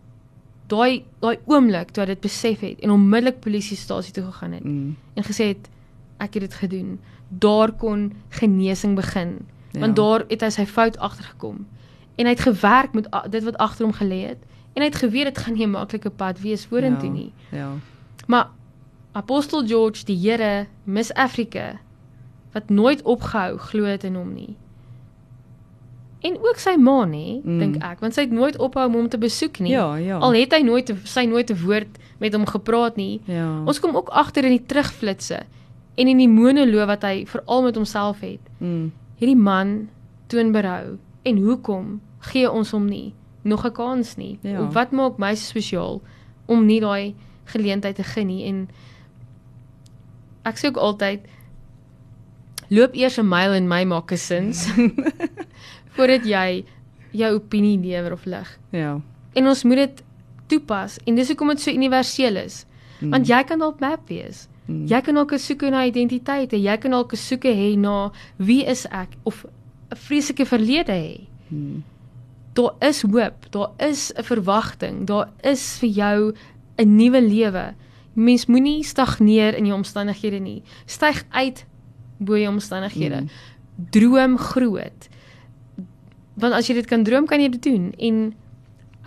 [0.67, 4.95] daai daai oomblik toe hy dit besef het en onmiddellik polisiestasie toe gegaan het mm.
[5.13, 5.69] en gesê het
[6.17, 6.99] ek het dit gedoen.
[7.27, 9.37] Daar kon genesing begin.
[9.71, 9.79] Ja.
[9.79, 11.65] Want daar het hy sy fout agtergekom.
[12.15, 14.41] En hy het gewerk met dit wat agter hom gelê het
[14.73, 17.13] en hy het geweet dit gaan nie 'n maklike pad wees vorentoe ja.
[17.13, 17.31] nie.
[17.51, 17.69] Ja.
[18.27, 18.49] Maar
[19.11, 21.79] Apostel George, die Here, Miss Afrika
[22.53, 24.55] wat nooit opgehou glo het in hom nie.
[26.21, 27.59] En ook sy ma nê, mm.
[27.59, 29.71] dink ek, want sy het nooit ophou om hom te besoek nie.
[29.73, 30.19] Ja, ja.
[30.21, 33.21] Al het hy nooit sy nooit 'n woord met hom gepraat nie.
[33.25, 33.63] Ja.
[33.65, 35.41] Ons kom ook agter in die terugflitsse
[35.95, 38.43] en in die monoloog wat hy veral met homself het.
[38.59, 38.91] Mm.
[39.17, 39.89] Hierdie man
[40.27, 44.37] toon berou en hoekom gee ons hom nie nog 'n kans nie?
[44.41, 44.61] Ja.
[44.61, 46.01] Of wat maak my spesiaal
[46.45, 48.69] om nie daai geleentheid te geniet en
[50.43, 51.25] ek sê ook altyd
[52.71, 54.67] loop eers 'n myl en my maak gesins
[55.95, 56.63] voordat jy
[57.11, 58.47] jou opinie lewer of lig.
[58.71, 59.01] Ja.
[59.33, 60.03] En ons moet dit
[60.47, 62.65] toepas en dis hoekom dit so universeel is.
[62.99, 63.09] Mm.
[63.09, 64.47] Want jy kan dalk map wees.
[64.67, 64.85] Mm.
[64.87, 69.17] Jy kan dalk soek na identiteit, jy kan dalk soek hê na wie is ek
[69.23, 71.27] of 'n vreeslike verlede hê.
[71.49, 71.83] Mm.
[72.53, 76.33] Daar is hoop, daar is 'n verwagting, daar is vir jou
[76.77, 77.75] 'n nuwe lewe.
[78.13, 80.63] Mens moenie stagneer in jou omstandighede nie.
[80.85, 81.65] Styg uit
[82.21, 83.21] bo jou omstandighede.
[83.25, 83.29] Mm.
[83.91, 85.09] Droom groot.
[86.39, 87.89] Want as jy dit kan droom, kan jy dit doen.
[87.99, 88.21] En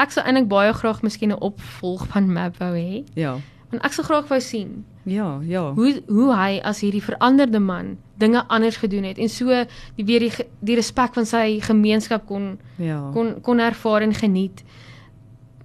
[0.02, 3.04] ek sou eintlik baie graag miskien 'n opvolg van Map wou hê.
[3.14, 3.38] Ja.
[3.70, 5.72] Want ek sou graag wou sien Ja, ja.
[5.72, 9.64] hoe hoe hy as hierdie veranderde man dinge anders gedoen het en so
[9.96, 13.10] die weer die die respek van sy gemeenskap kon ja.
[13.12, 14.62] kon kon ervaar en geniet.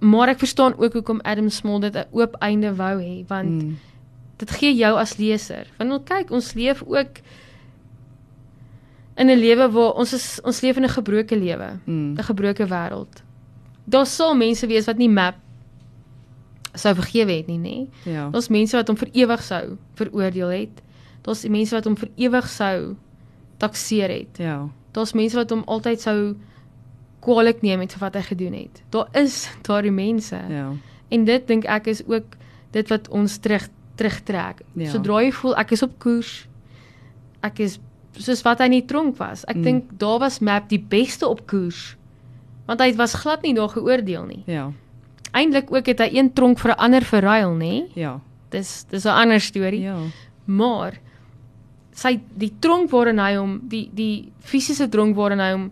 [0.00, 3.76] Maar ek verstaan ook hoekom Adam Small dit 'n oop einde wou hê want Mm.
[4.40, 5.68] Dit gee jou as leser.
[5.78, 7.20] Want ons kyk, ons leef ook
[9.20, 12.16] in 'n lewe waar ons is ons leef in 'n gebroke lewe, 'n Mm.
[12.18, 13.22] gebroke wêreld.
[13.84, 15.34] Daar sal mense wees wat nie map
[16.74, 18.10] sou vergewe het nie, nê?
[18.10, 18.30] Ja.
[18.30, 20.82] Daar's mense wat hom vir ewig sou veroordeel het.
[21.22, 22.96] Daar's mense wat hom vir ewig sou
[23.58, 24.38] takseer het.
[24.38, 24.68] Ja.
[24.92, 26.36] Daar's mense wat hom altyd sou
[27.20, 28.82] kwaliek neem met wat hy gedoen het.
[28.90, 30.36] Daar is daardie mense.
[30.48, 30.72] Ja.
[31.08, 32.36] En dit dink ek is ook
[32.70, 33.68] dit wat ons terug
[34.00, 34.62] terugtrek.
[34.80, 34.88] Ja.
[34.94, 36.32] Sodra jy voel ek is op koers,
[37.46, 37.78] ek is
[38.20, 39.44] soos wat hy in die tronk was.
[39.48, 39.62] Ek Mm.
[39.66, 41.96] dink daar was Map die beste op koers.
[42.66, 44.42] Want hy was glad nie daar geoordeel nie.
[44.46, 44.70] Ja.
[45.32, 47.88] Eindelik ook het hy een tronk vir 'n ander verruil, nê?
[47.94, 48.20] Ja.
[48.50, 49.80] Dis dis 'n ander storie.
[49.80, 49.96] Ja.
[50.46, 50.98] Maar
[51.92, 55.70] sy die tronk waarin hy hom die die fisiese tronk waarin hy hom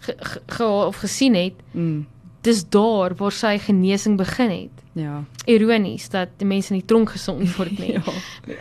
[0.00, 2.06] ge, ge, ge, of gesien het, Mm.
[2.42, 4.82] dis daar waar sy genesing begin het.
[4.96, 5.24] Ja.
[5.44, 7.92] Ironies dat die mense in die tronk gesond word nie.
[7.92, 8.02] Ja.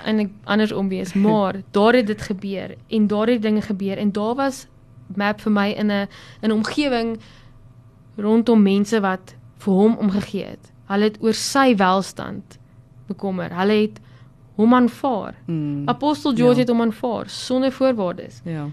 [0.03, 4.35] Eintlik andersom wees, maar daar het dit gebeur en daar het dinge gebeur en daar
[4.35, 4.65] was
[5.15, 6.07] map vir my in 'n
[6.41, 7.17] in 'n omgewing
[8.17, 10.71] rondom mense wat vir hom omgegee het.
[10.87, 12.57] Hulle het oor sy welstand
[13.07, 13.49] bekommer.
[13.55, 13.99] Hulle het
[14.55, 15.35] hom aanvaar.
[15.47, 15.87] Mm.
[15.89, 16.59] Apostel George Ja.
[16.59, 18.41] het hom aanvaar sonder voorwaardes.
[18.43, 18.67] Ja.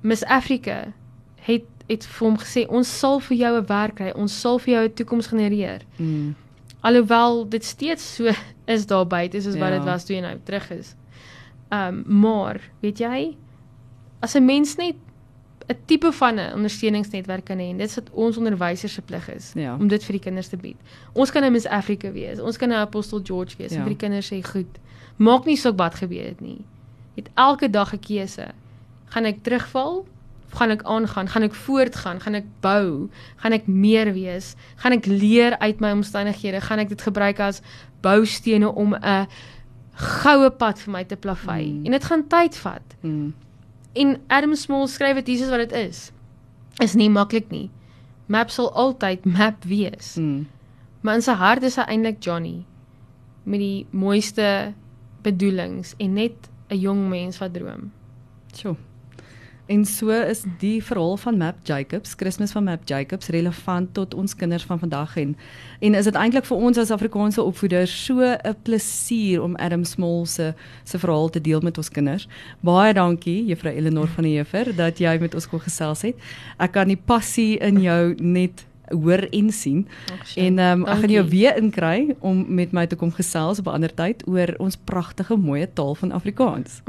[0.00, 0.92] Miss Africa
[1.34, 4.12] het het vir hom gesê ons sal vir jou 'n werk kry.
[4.16, 5.80] Ons sal vir jou 'n toekoms genereer.
[5.96, 6.34] Mm.
[6.80, 8.30] Alhoewel dit steeds so
[8.74, 9.76] is daar buite soos wat Ja.
[9.78, 10.94] dit was toe jy nou terug is.
[11.72, 13.36] Um maar, weet jy,
[14.20, 14.94] as 'n mens net
[15.68, 19.28] 'n tipe van 'n ondersteuningsnetwerk kan hê en dit is wat ons onderwysers se plig
[19.34, 19.74] is Ja.
[19.74, 20.76] om dit vir die kinders te bied.
[21.12, 22.38] Ons kan 'n Miss Africa wees.
[22.40, 23.76] Ons kan 'n Apostel George wees Ja.
[23.76, 24.78] en vir die kinders sê goed.
[25.16, 26.64] Maak nie saak wat gebeur het nie.
[27.14, 28.46] Jy het elke dag 'n keuse.
[29.06, 30.06] Gaan ek terugval?
[30.56, 31.28] Gaan ek aangaan?
[31.28, 32.20] Gaan ek voortgaan?
[32.24, 33.08] Gaan ek bou?
[33.42, 34.54] Gaan ek meer wees?
[34.80, 36.62] Gaan ek leer uit my omstandighede?
[36.64, 37.60] Gaan ek dit gebruik as
[38.04, 39.26] boustene om 'n
[39.96, 41.72] goue pad vir my te plavei?
[41.72, 41.84] Mm.
[41.84, 42.96] En dit gaan tyd vat.
[43.00, 43.34] Mm.
[43.92, 46.12] En Adam Small skryf dit Jesus wat dit is.
[46.80, 47.70] Is nie maklik nie.
[48.26, 50.16] Map sal altyd map wees.
[50.16, 50.46] Mm.
[51.00, 52.64] Maar in sy hart is hy eintlik Johnny
[53.44, 54.74] met die mooiste
[55.22, 57.92] bedoelings en net 'n jong mens wat droom.
[58.54, 58.76] Sjoe.
[59.66, 64.34] En so is die verhaal van Map Jacobs, Kersfees van Map Jacobs relevant tot ons
[64.38, 65.32] kinders van vandag en
[65.80, 70.26] en is dit eintlik vir ons as Afrikaanse opvoeders so 'n plesier om Adam Small
[70.26, 72.28] se se verhaal te deel met ons kinders.
[72.60, 76.14] Baie dankie Juffrou Eleanor van die Heever dat jy met ons kon gesels het.
[76.58, 79.88] Ek kan die passie in jou net hoor en sien.
[80.36, 83.66] En ehm um, ek gaan jou weer inkry om met my te kom gesels op
[83.66, 86.82] 'n ander tyd oor ons pragtige mooi taal van Afrikaans.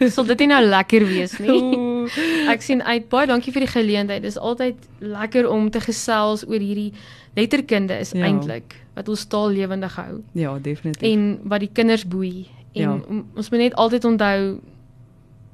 [0.14, 2.06] Sal dit nie nou lekker wees nie?
[2.50, 3.08] Ek sien uit.
[3.08, 4.22] Baie dankie vir die geleentheid.
[4.22, 6.92] Dit is altyd lekker om te gesels oor hierdie
[7.36, 8.24] letterkunde is Ja.
[8.26, 11.02] eintlik wat ons taal lewendig hou Ja, definitief.
[11.08, 12.46] en wat die kinders boei.
[12.74, 13.00] En Ja.
[13.36, 14.60] ons moet net altyd onthou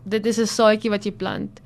[0.04, 1.60] dit is 'n saadjie wat jy plant.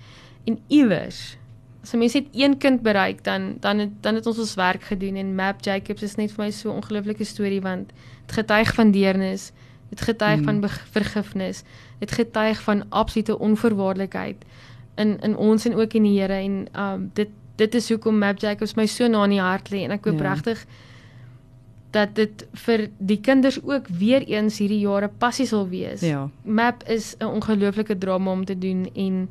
[0.46, 1.37] En iewers
[1.82, 4.82] as 'n mens net een kind bereik dan dan het, dan het ons ons werk
[4.82, 7.92] gedoen en Map Jacobs is net vir my so 'n ongelooflike storie want
[8.26, 9.52] dit getuig van deernis,
[9.92, 10.44] Dit getuig mm.
[10.44, 11.62] van vergifnis.
[12.02, 14.42] Dit getuig van absolute onvoorwaardelikheid
[15.00, 17.28] in in ons en ook in die Here en um dit
[17.60, 20.20] dit is hoekom Map Jacobs my so na in die hart lê en ek hoop
[20.20, 20.32] ja.
[20.32, 20.64] regtig
[21.92, 26.00] dat dit vir die kinders ook weer eens hierdie jare passie sal wees.
[26.00, 26.24] Ja.
[26.42, 29.28] Map is 'n ongelooflike drama om te doen en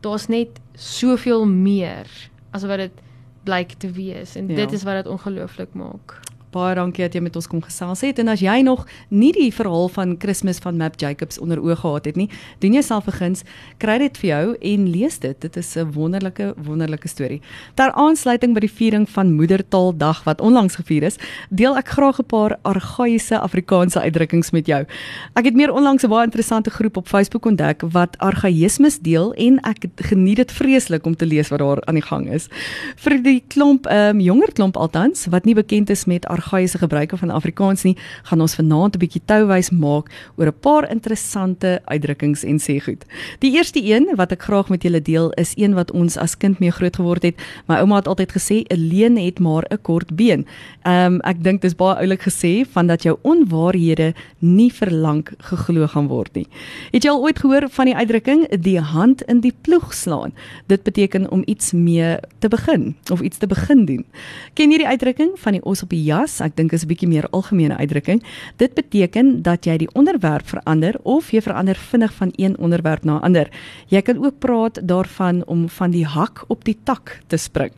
[0.00, 2.08] daar's net soveel meer
[2.50, 2.96] as wat dit
[3.44, 4.54] blyk te wees en ja.
[4.54, 6.20] dit is wat dit ongelooflik maak.
[6.50, 8.18] Baie dankie dat jy met ons kom gesels het.
[8.18, 8.80] En as jy nog
[9.14, 12.26] nie die verhaal van Kersfees van Map Jacobs onder oë gehad het nie,
[12.58, 13.44] doen jouself 'n guns,
[13.78, 15.40] kry dit vir jou en lees dit.
[15.40, 17.40] Dit is 'n wonderlike wonderlike storie.
[17.76, 21.18] Ter aansluiting by die viering van Moedertaaldag wat onlangs gevier is,
[21.50, 24.84] deel ek graag 'n paar argaïese Afrikaanse uitdrukkings met jou.
[25.34, 29.60] Ek het meer onlangs 'n baie interessante groep op Facebook ontdek wat argaïsmes deel en
[29.60, 32.48] ek geniet dit vreeslik om te lees wat daar aan die gang is.
[32.96, 37.16] Vir die klomp ehm um, jonger klomp altans wat nie bekend is met argaïese gebruike
[37.20, 42.44] van Afrikaans nie, gaan ons vanaand 'n bietjie touwys maak oor 'n paar interessante uitdrukkings
[42.44, 43.04] en sê goed.
[43.38, 46.58] Die eerste een wat ek graag met julle deel is een wat ons as kind
[46.58, 47.34] mee groot geword het.
[47.68, 50.46] My ouma het altyd gesê 'n leuen het maar 'n kort been.
[50.82, 55.86] Ehm um, ek dink dis baie oulik gesê van dat jou onwaarhede nie verlang geglo
[55.86, 56.46] gaan word nie.
[56.92, 60.32] Het jy al ooit gehoor van die uitdrukking die hand in die ploeg slaan?
[60.66, 64.04] Dit beteken om iets mee te begin of iets te begin doen.
[64.54, 66.29] Ken jy die uitdrukking van die os op die jas?
[66.30, 66.46] Pas.
[66.46, 68.22] Ek dink is 'n bietjie meer algemene uitdrukking.
[68.56, 73.18] Dit beteken dat jy die onderwerp verander of jy verander vinnig van een onderwerp na
[73.18, 73.48] 'n ander.
[73.88, 77.72] Jy kan ook praat daarvan om van die hak op die tak te spring.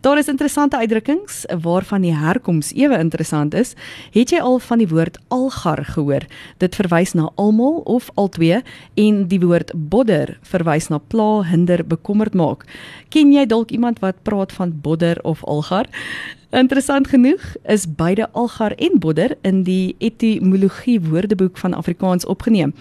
[0.00, 3.74] Daar is interessante uitdrukkings waarvan die herkoms ewe interessant is.
[4.10, 6.26] Het jy al van die woord algar gehoor?
[6.58, 8.62] Dit verwys na almal of albei
[8.94, 12.64] en die woord bodder verwys na pla, hinder, bekommerd maak.
[13.08, 15.86] Ken jy dalk iemand wat praat van bodder of algar?
[16.52, 22.74] Interessant genoeg is beide algar en bodder in die etimologie woordeboek van Afrikaans opgeneem.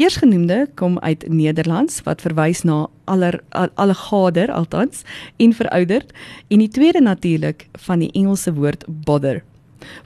[0.00, 3.36] Eersgenoemde kom uit Nederlands wat verwys na aller
[3.74, 5.02] alligator althans
[5.36, 6.16] en verouderd
[6.48, 9.42] en die tweede natuurlik van die Engelse woord bother.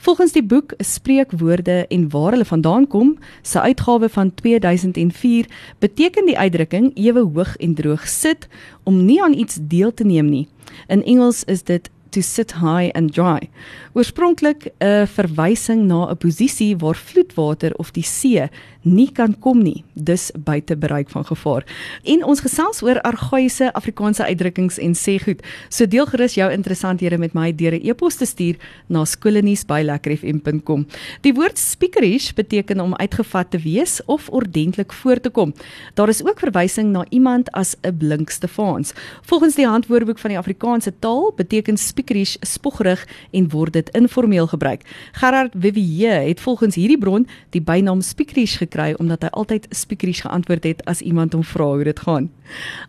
[0.03, 5.47] Volgens die boek Spreekwoorde en waar hulle vandaan kom, se uitgawe van 2004,
[5.79, 8.49] beteken die uitdrukking ewe hoog en droog sit
[8.83, 10.49] om nie aan iets deel te neem nie.
[10.87, 13.49] In Engels is dit to sit high and dry.
[13.93, 18.49] Oorspronklik 'n verwysing na 'n posisie waar vloedwater of die see
[18.83, 21.65] nie kan kom nie, dus buite bereik van gevaar.
[22.03, 25.43] En ons gesels oor argaïese Afrikaanse uitdrukkings en sê goed.
[25.69, 28.57] So deel gerus jou interessanthede met my deur 'n e-pos te stuur
[28.89, 30.87] na skolenies@lekkerfm.com.
[31.21, 35.55] Die woord speakerish beteken om uitgevat te wees of ordentlik voor te kom.
[35.95, 38.93] Daar is ook verwysing na iemand as 'n blink Stefaans.
[39.23, 44.87] Volgens die Handwoordeboek van die Afrikaanse taal beteken speakerish spoggerig en word dit informeel gebruik.
[45.19, 50.65] Gerard Vivier het volgens hierdie bron die bynaam speakerish gekry omdat hy altyd speakerish geantwoord
[50.65, 52.31] het as iemand hom vra hoe dit gaan.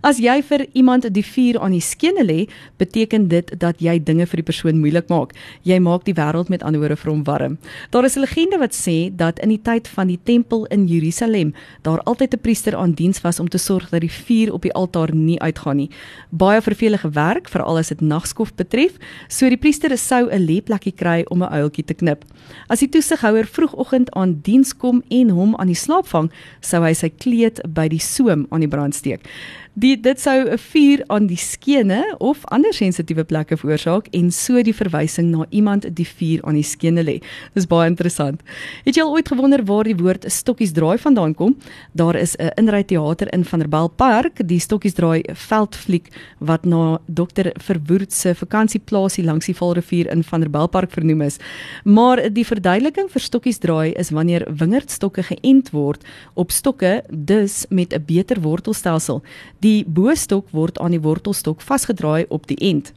[0.03, 2.39] As jy vir iemand die vuur aan die skene lê,
[2.82, 5.34] beteken dit dat jy dinge vir die persoon moeilik maak.
[5.67, 7.58] Jy maak die wêreld met ander woorde vir hom warm.
[7.91, 11.53] Daar is 'n legende wat sê dat in die tyd van die tempel in Jerusalem,
[11.82, 14.73] daar altyd 'n priester aan diens was om te sorg dat die vuur op die
[14.73, 15.89] altaar nie uitgaan nie.
[16.29, 20.45] Baie vervelige werk, veral as dit nagskof betref, so die priester sou 'n
[20.84, 22.26] lêplekkie kry om 'n uiltjie te knip.
[22.67, 26.93] As die toesighouer vroegoggend aan diens kom en hom aan die slaap vang, sou hy
[26.93, 29.28] sy kleed by die soem aan die brand steek.
[29.73, 34.62] Die dit sou 'n vuur aan die skene of ander sensitiewe plekke veroorsaak en so
[34.62, 37.21] die verwysing na iemand die vuur aan die skene lê.
[37.53, 38.41] Dis baie interessant.
[38.86, 41.57] Het jy al ooit gewonder waar die woord stokkies draai vandaan kom?
[41.91, 46.07] Daar is 'n inryteater in Vanderbijlpark, die stokkies draai veldfliek
[46.39, 51.38] wat na Dr Verwoerd se vakansieplaasie langs die Vaalrivier in Vanderbijlpark vernoem is.
[51.83, 56.03] Maar die verduideliking vir stokkies draai is wanneer wingerdstokke geënt word
[56.36, 59.23] op stokke dus met 'n beter wortelstelsel.
[59.63, 62.91] Die boostok word aan die wortelstok vasgedraai op die end.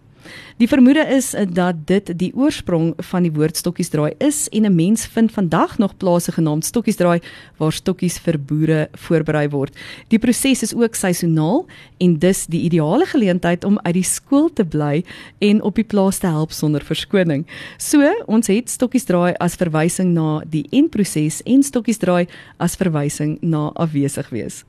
[0.56, 4.74] Die vermoede is dat dit die oorsprong van die woord stokkies draai is en 'n
[4.74, 7.20] mens vind vandag nog plase genaamd stokkies draai
[7.56, 9.74] waar stokkies vir boere voorberei word.
[10.08, 11.66] Die proses is ook seisoonaal
[11.98, 15.04] en dus die ideale geleentheid om uit die skool te bly
[15.38, 17.46] en op die plaas te help sonder verskoning.
[17.78, 23.38] So, ons het stokkies draai as verwysing na die eindproses en stokkies draai as verwysing
[23.40, 24.64] na afwesig wees.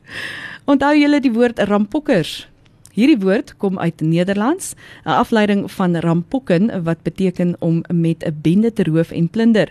[0.66, 2.48] Onthou julle die woord rampokkers?
[2.98, 4.74] Hierdie woord kom uit Nederlands,
[5.06, 9.70] 'n afleiding van rampokken wat beteken om met 'n bende te roof en plunder.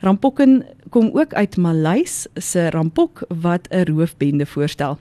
[0.00, 4.98] Rampokken kom ook uit Maleis se rampok wat 'n roofbende voorstel.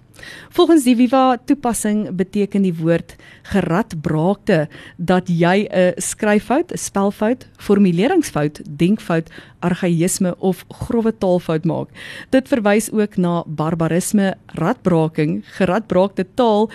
[0.49, 4.67] Volgens die Viva toepassing beteken die woord geradbraakte
[4.97, 9.29] dat jy 'n skryffout, 'n spelfout, formuleringsfout, denkfout,
[9.63, 11.89] argaïsme of grouwe taalfout maak.
[12.29, 16.69] Dit verwys ook na barbarisme, radbraking, geradbraakte taal,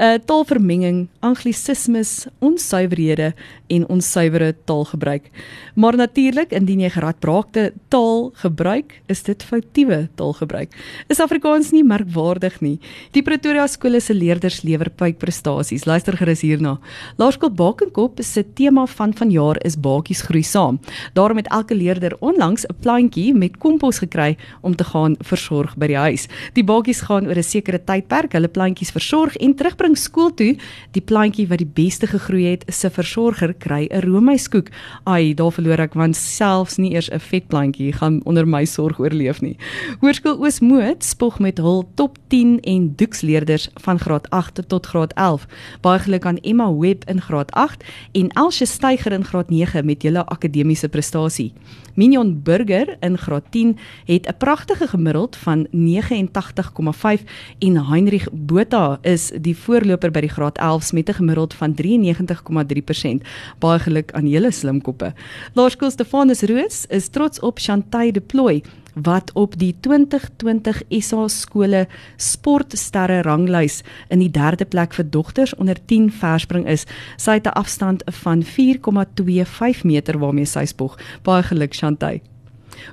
[0.00, 3.34] 'n uh, taalvermenging, anglisismes, onsuiverhede
[3.68, 5.30] en onsuivere taalgebruik.
[5.74, 10.72] Maar natuurlik, indien jy geradbraakte taal gebruik, is dit foutiewe taalgebruik.
[11.08, 12.78] Is Afrikaans nie merkwaardig nie.
[13.12, 15.84] Die Pretoria skole se leerders lewer puikprestasies.
[15.84, 16.78] Luister gerus hierna.
[17.16, 20.80] Laerskool Bakenkop se tema van vanjaar is Bakies groei saam.
[21.12, 25.86] Daarom het elke leerder onlangs 'n plantjie met kompos gekry om te gaan versorg by
[25.86, 26.28] die huis.
[26.52, 30.56] Die bakies gaan oor 'n sekere tydperk hulle plantjies versorg en terugbring bring skool toe,
[30.92, 34.68] die plantjie wat die beste gegroei het, se versorger kry 'n roomyskoek.
[35.04, 38.98] Ai, daar verloor ek want selfs nie eers 'n vet plantjie gaan onder my sorg
[38.98, 39.56] oorleef nie.
[40.00, 45.46] Hoërskool Oosmoed spog met hul top 10 en doeksleerders van graad 8 tot graad 11.
[45.80, 50.02] Baie geluk aan Emma Webb in graad 8 en Elsje Steiger in graad 9 met
[50.02, 51.52] julle akademiese prestasie.
[51.94, 57.22] Minion Burger in graad 10 het 'n pragtige gemiddeld van 89,5
[57.58, 63.22] en Heinrich Botha is die voorloper by die graad 11s met 'n gemiddeld van 93,3%.
[63.58, 65.12] Baie geluk aan julle slimkoppe.
[65.54, 68.62] Laerskool Stefanus Roos is trots op Chantay Deploy
[68.94, 71.86] wat op die 2020 SA skole
[72.16, 76.86] sportsterre ranglys in die derde plek vir dogters onder 10 verspring is.
[77.16, 80.98] Sy het 'n afstand van 4,25 meter waarmee sy spog.
[81.22, 82.29] Baie geluk Chantay.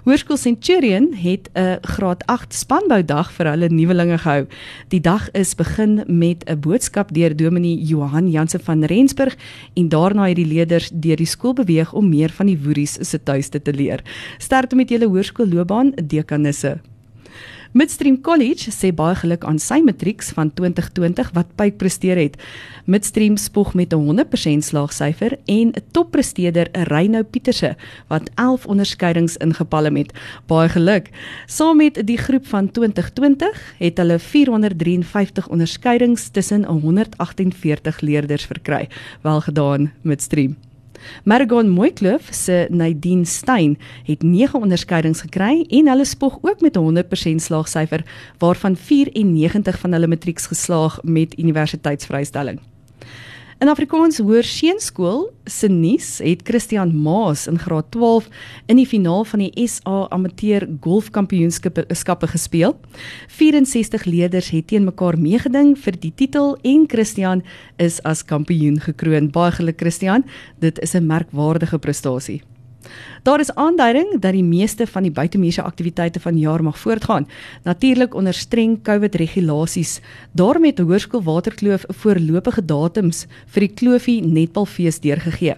[0.06, 4.46] Hoërskool Centurion het 'n graad 8 spanboudag vir hulle nuwelinge gehou.
[4.88, 9.36] Die dag is begin met 'n boodskap deur Dominee Johan Jansen van Rensburg
[9.74, 13.24] en daarna het die leerders deur die skool beweeg om meer van die woeries se
[13.24, 14.04] tuiste te leer.
[14.38, 16.78] Sterkte met julle hoërskoolloopbaan, dekanisse.
[17.78, 22.39] Midstream College sê baie geluk aan sy matrieks van 2020 wat pyp presteer het.
[22.89, 27.75] Midstream spog met 'n 100% slaagsyfer en 'n toppresteerder, Reynou Pieterse,
[28.07, 30.11] wat 11 onderskeidings ingepalem het.
[30.47, 31.09] Baie geluk.
[31.45, 38.89] Saam met die groep van 2020 het hulle 453 onderskeidings tussen 148 leerders verkry.
[39.21, 40.66] Welgedaan Midstream.
[41.24, 46.80] Margon Mooikloof se Nadine Stein het 9 onderskeidings gekry en hulle spog ook met 'n
[46.80, 48.04] 100% slaagsyfer
[48.38, 52.60] waarvan 94 van hulle matrieks geslaag met universiteitsvrystelling.
[53.58, 58.28] In Afrikaans Hoërseunskool se nuus het Christian Maas in graad 12
[58.70, 62.76] in die finaal van die SA Amateur Golfkampioenskappe gespeel.
[63.34, 67.41] 64 leerders het teen mekaar meegeding vir die titel en Christian
[67.82, 69.32] is as kampioen gekroon.
[69.34, 70.26] Baie geluk Christian,
[70.62, 72.43] dit is 'n merkwaardige prestasie.
[73.24, 77.28] Daar is aanduiding dat die meeste van die buitemuurse aktiwiteite van jaar mag voortgaan,
[77.64, 80.00] natuurlik onder streng COVID-regulasies.
[80.32, 85.56] Daarmee het Hoërskool Waterkloof voorlopige datums vir die Kloofie Netbalfees deurgegee.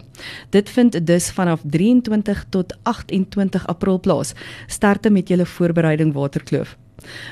[0.50, 4.34] Dit vind dus vanaf 23 tot 28 April plaas.
[4.68, 6.78] Starte met julle voorbereiding Waterkloof.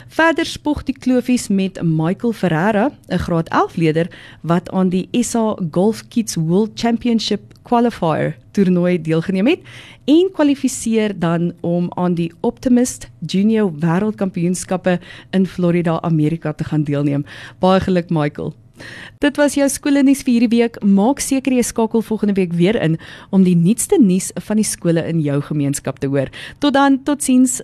[0.08, 4.08] Verder spog die Klofies met Michael Ferreira, 'n graad 11 leerder
[4.42, 9.60] wat aan die SA Golf Kids World Championship Qualifier toernooi deelgeneem het
[10.06, 15.00] en kwalifiseer dan om aan die Optimist Junior Wêreldkampioenskappe
[15.32, 17.26] in Florida, Amerika te gaan deelneem.
[17.60, 18.54] Baie geluk Michael.
[19.18, 20.78] Dit was jou skoolnuus vir hierdie week.
[20.86, 22.98] Maak seker jy skakel volgende week weer in
[23.34, 26.30] om die nuutste nuus van die skole in jou gemeenskap te hoor.
[26.60, 27.62] Tot dan, totsiens.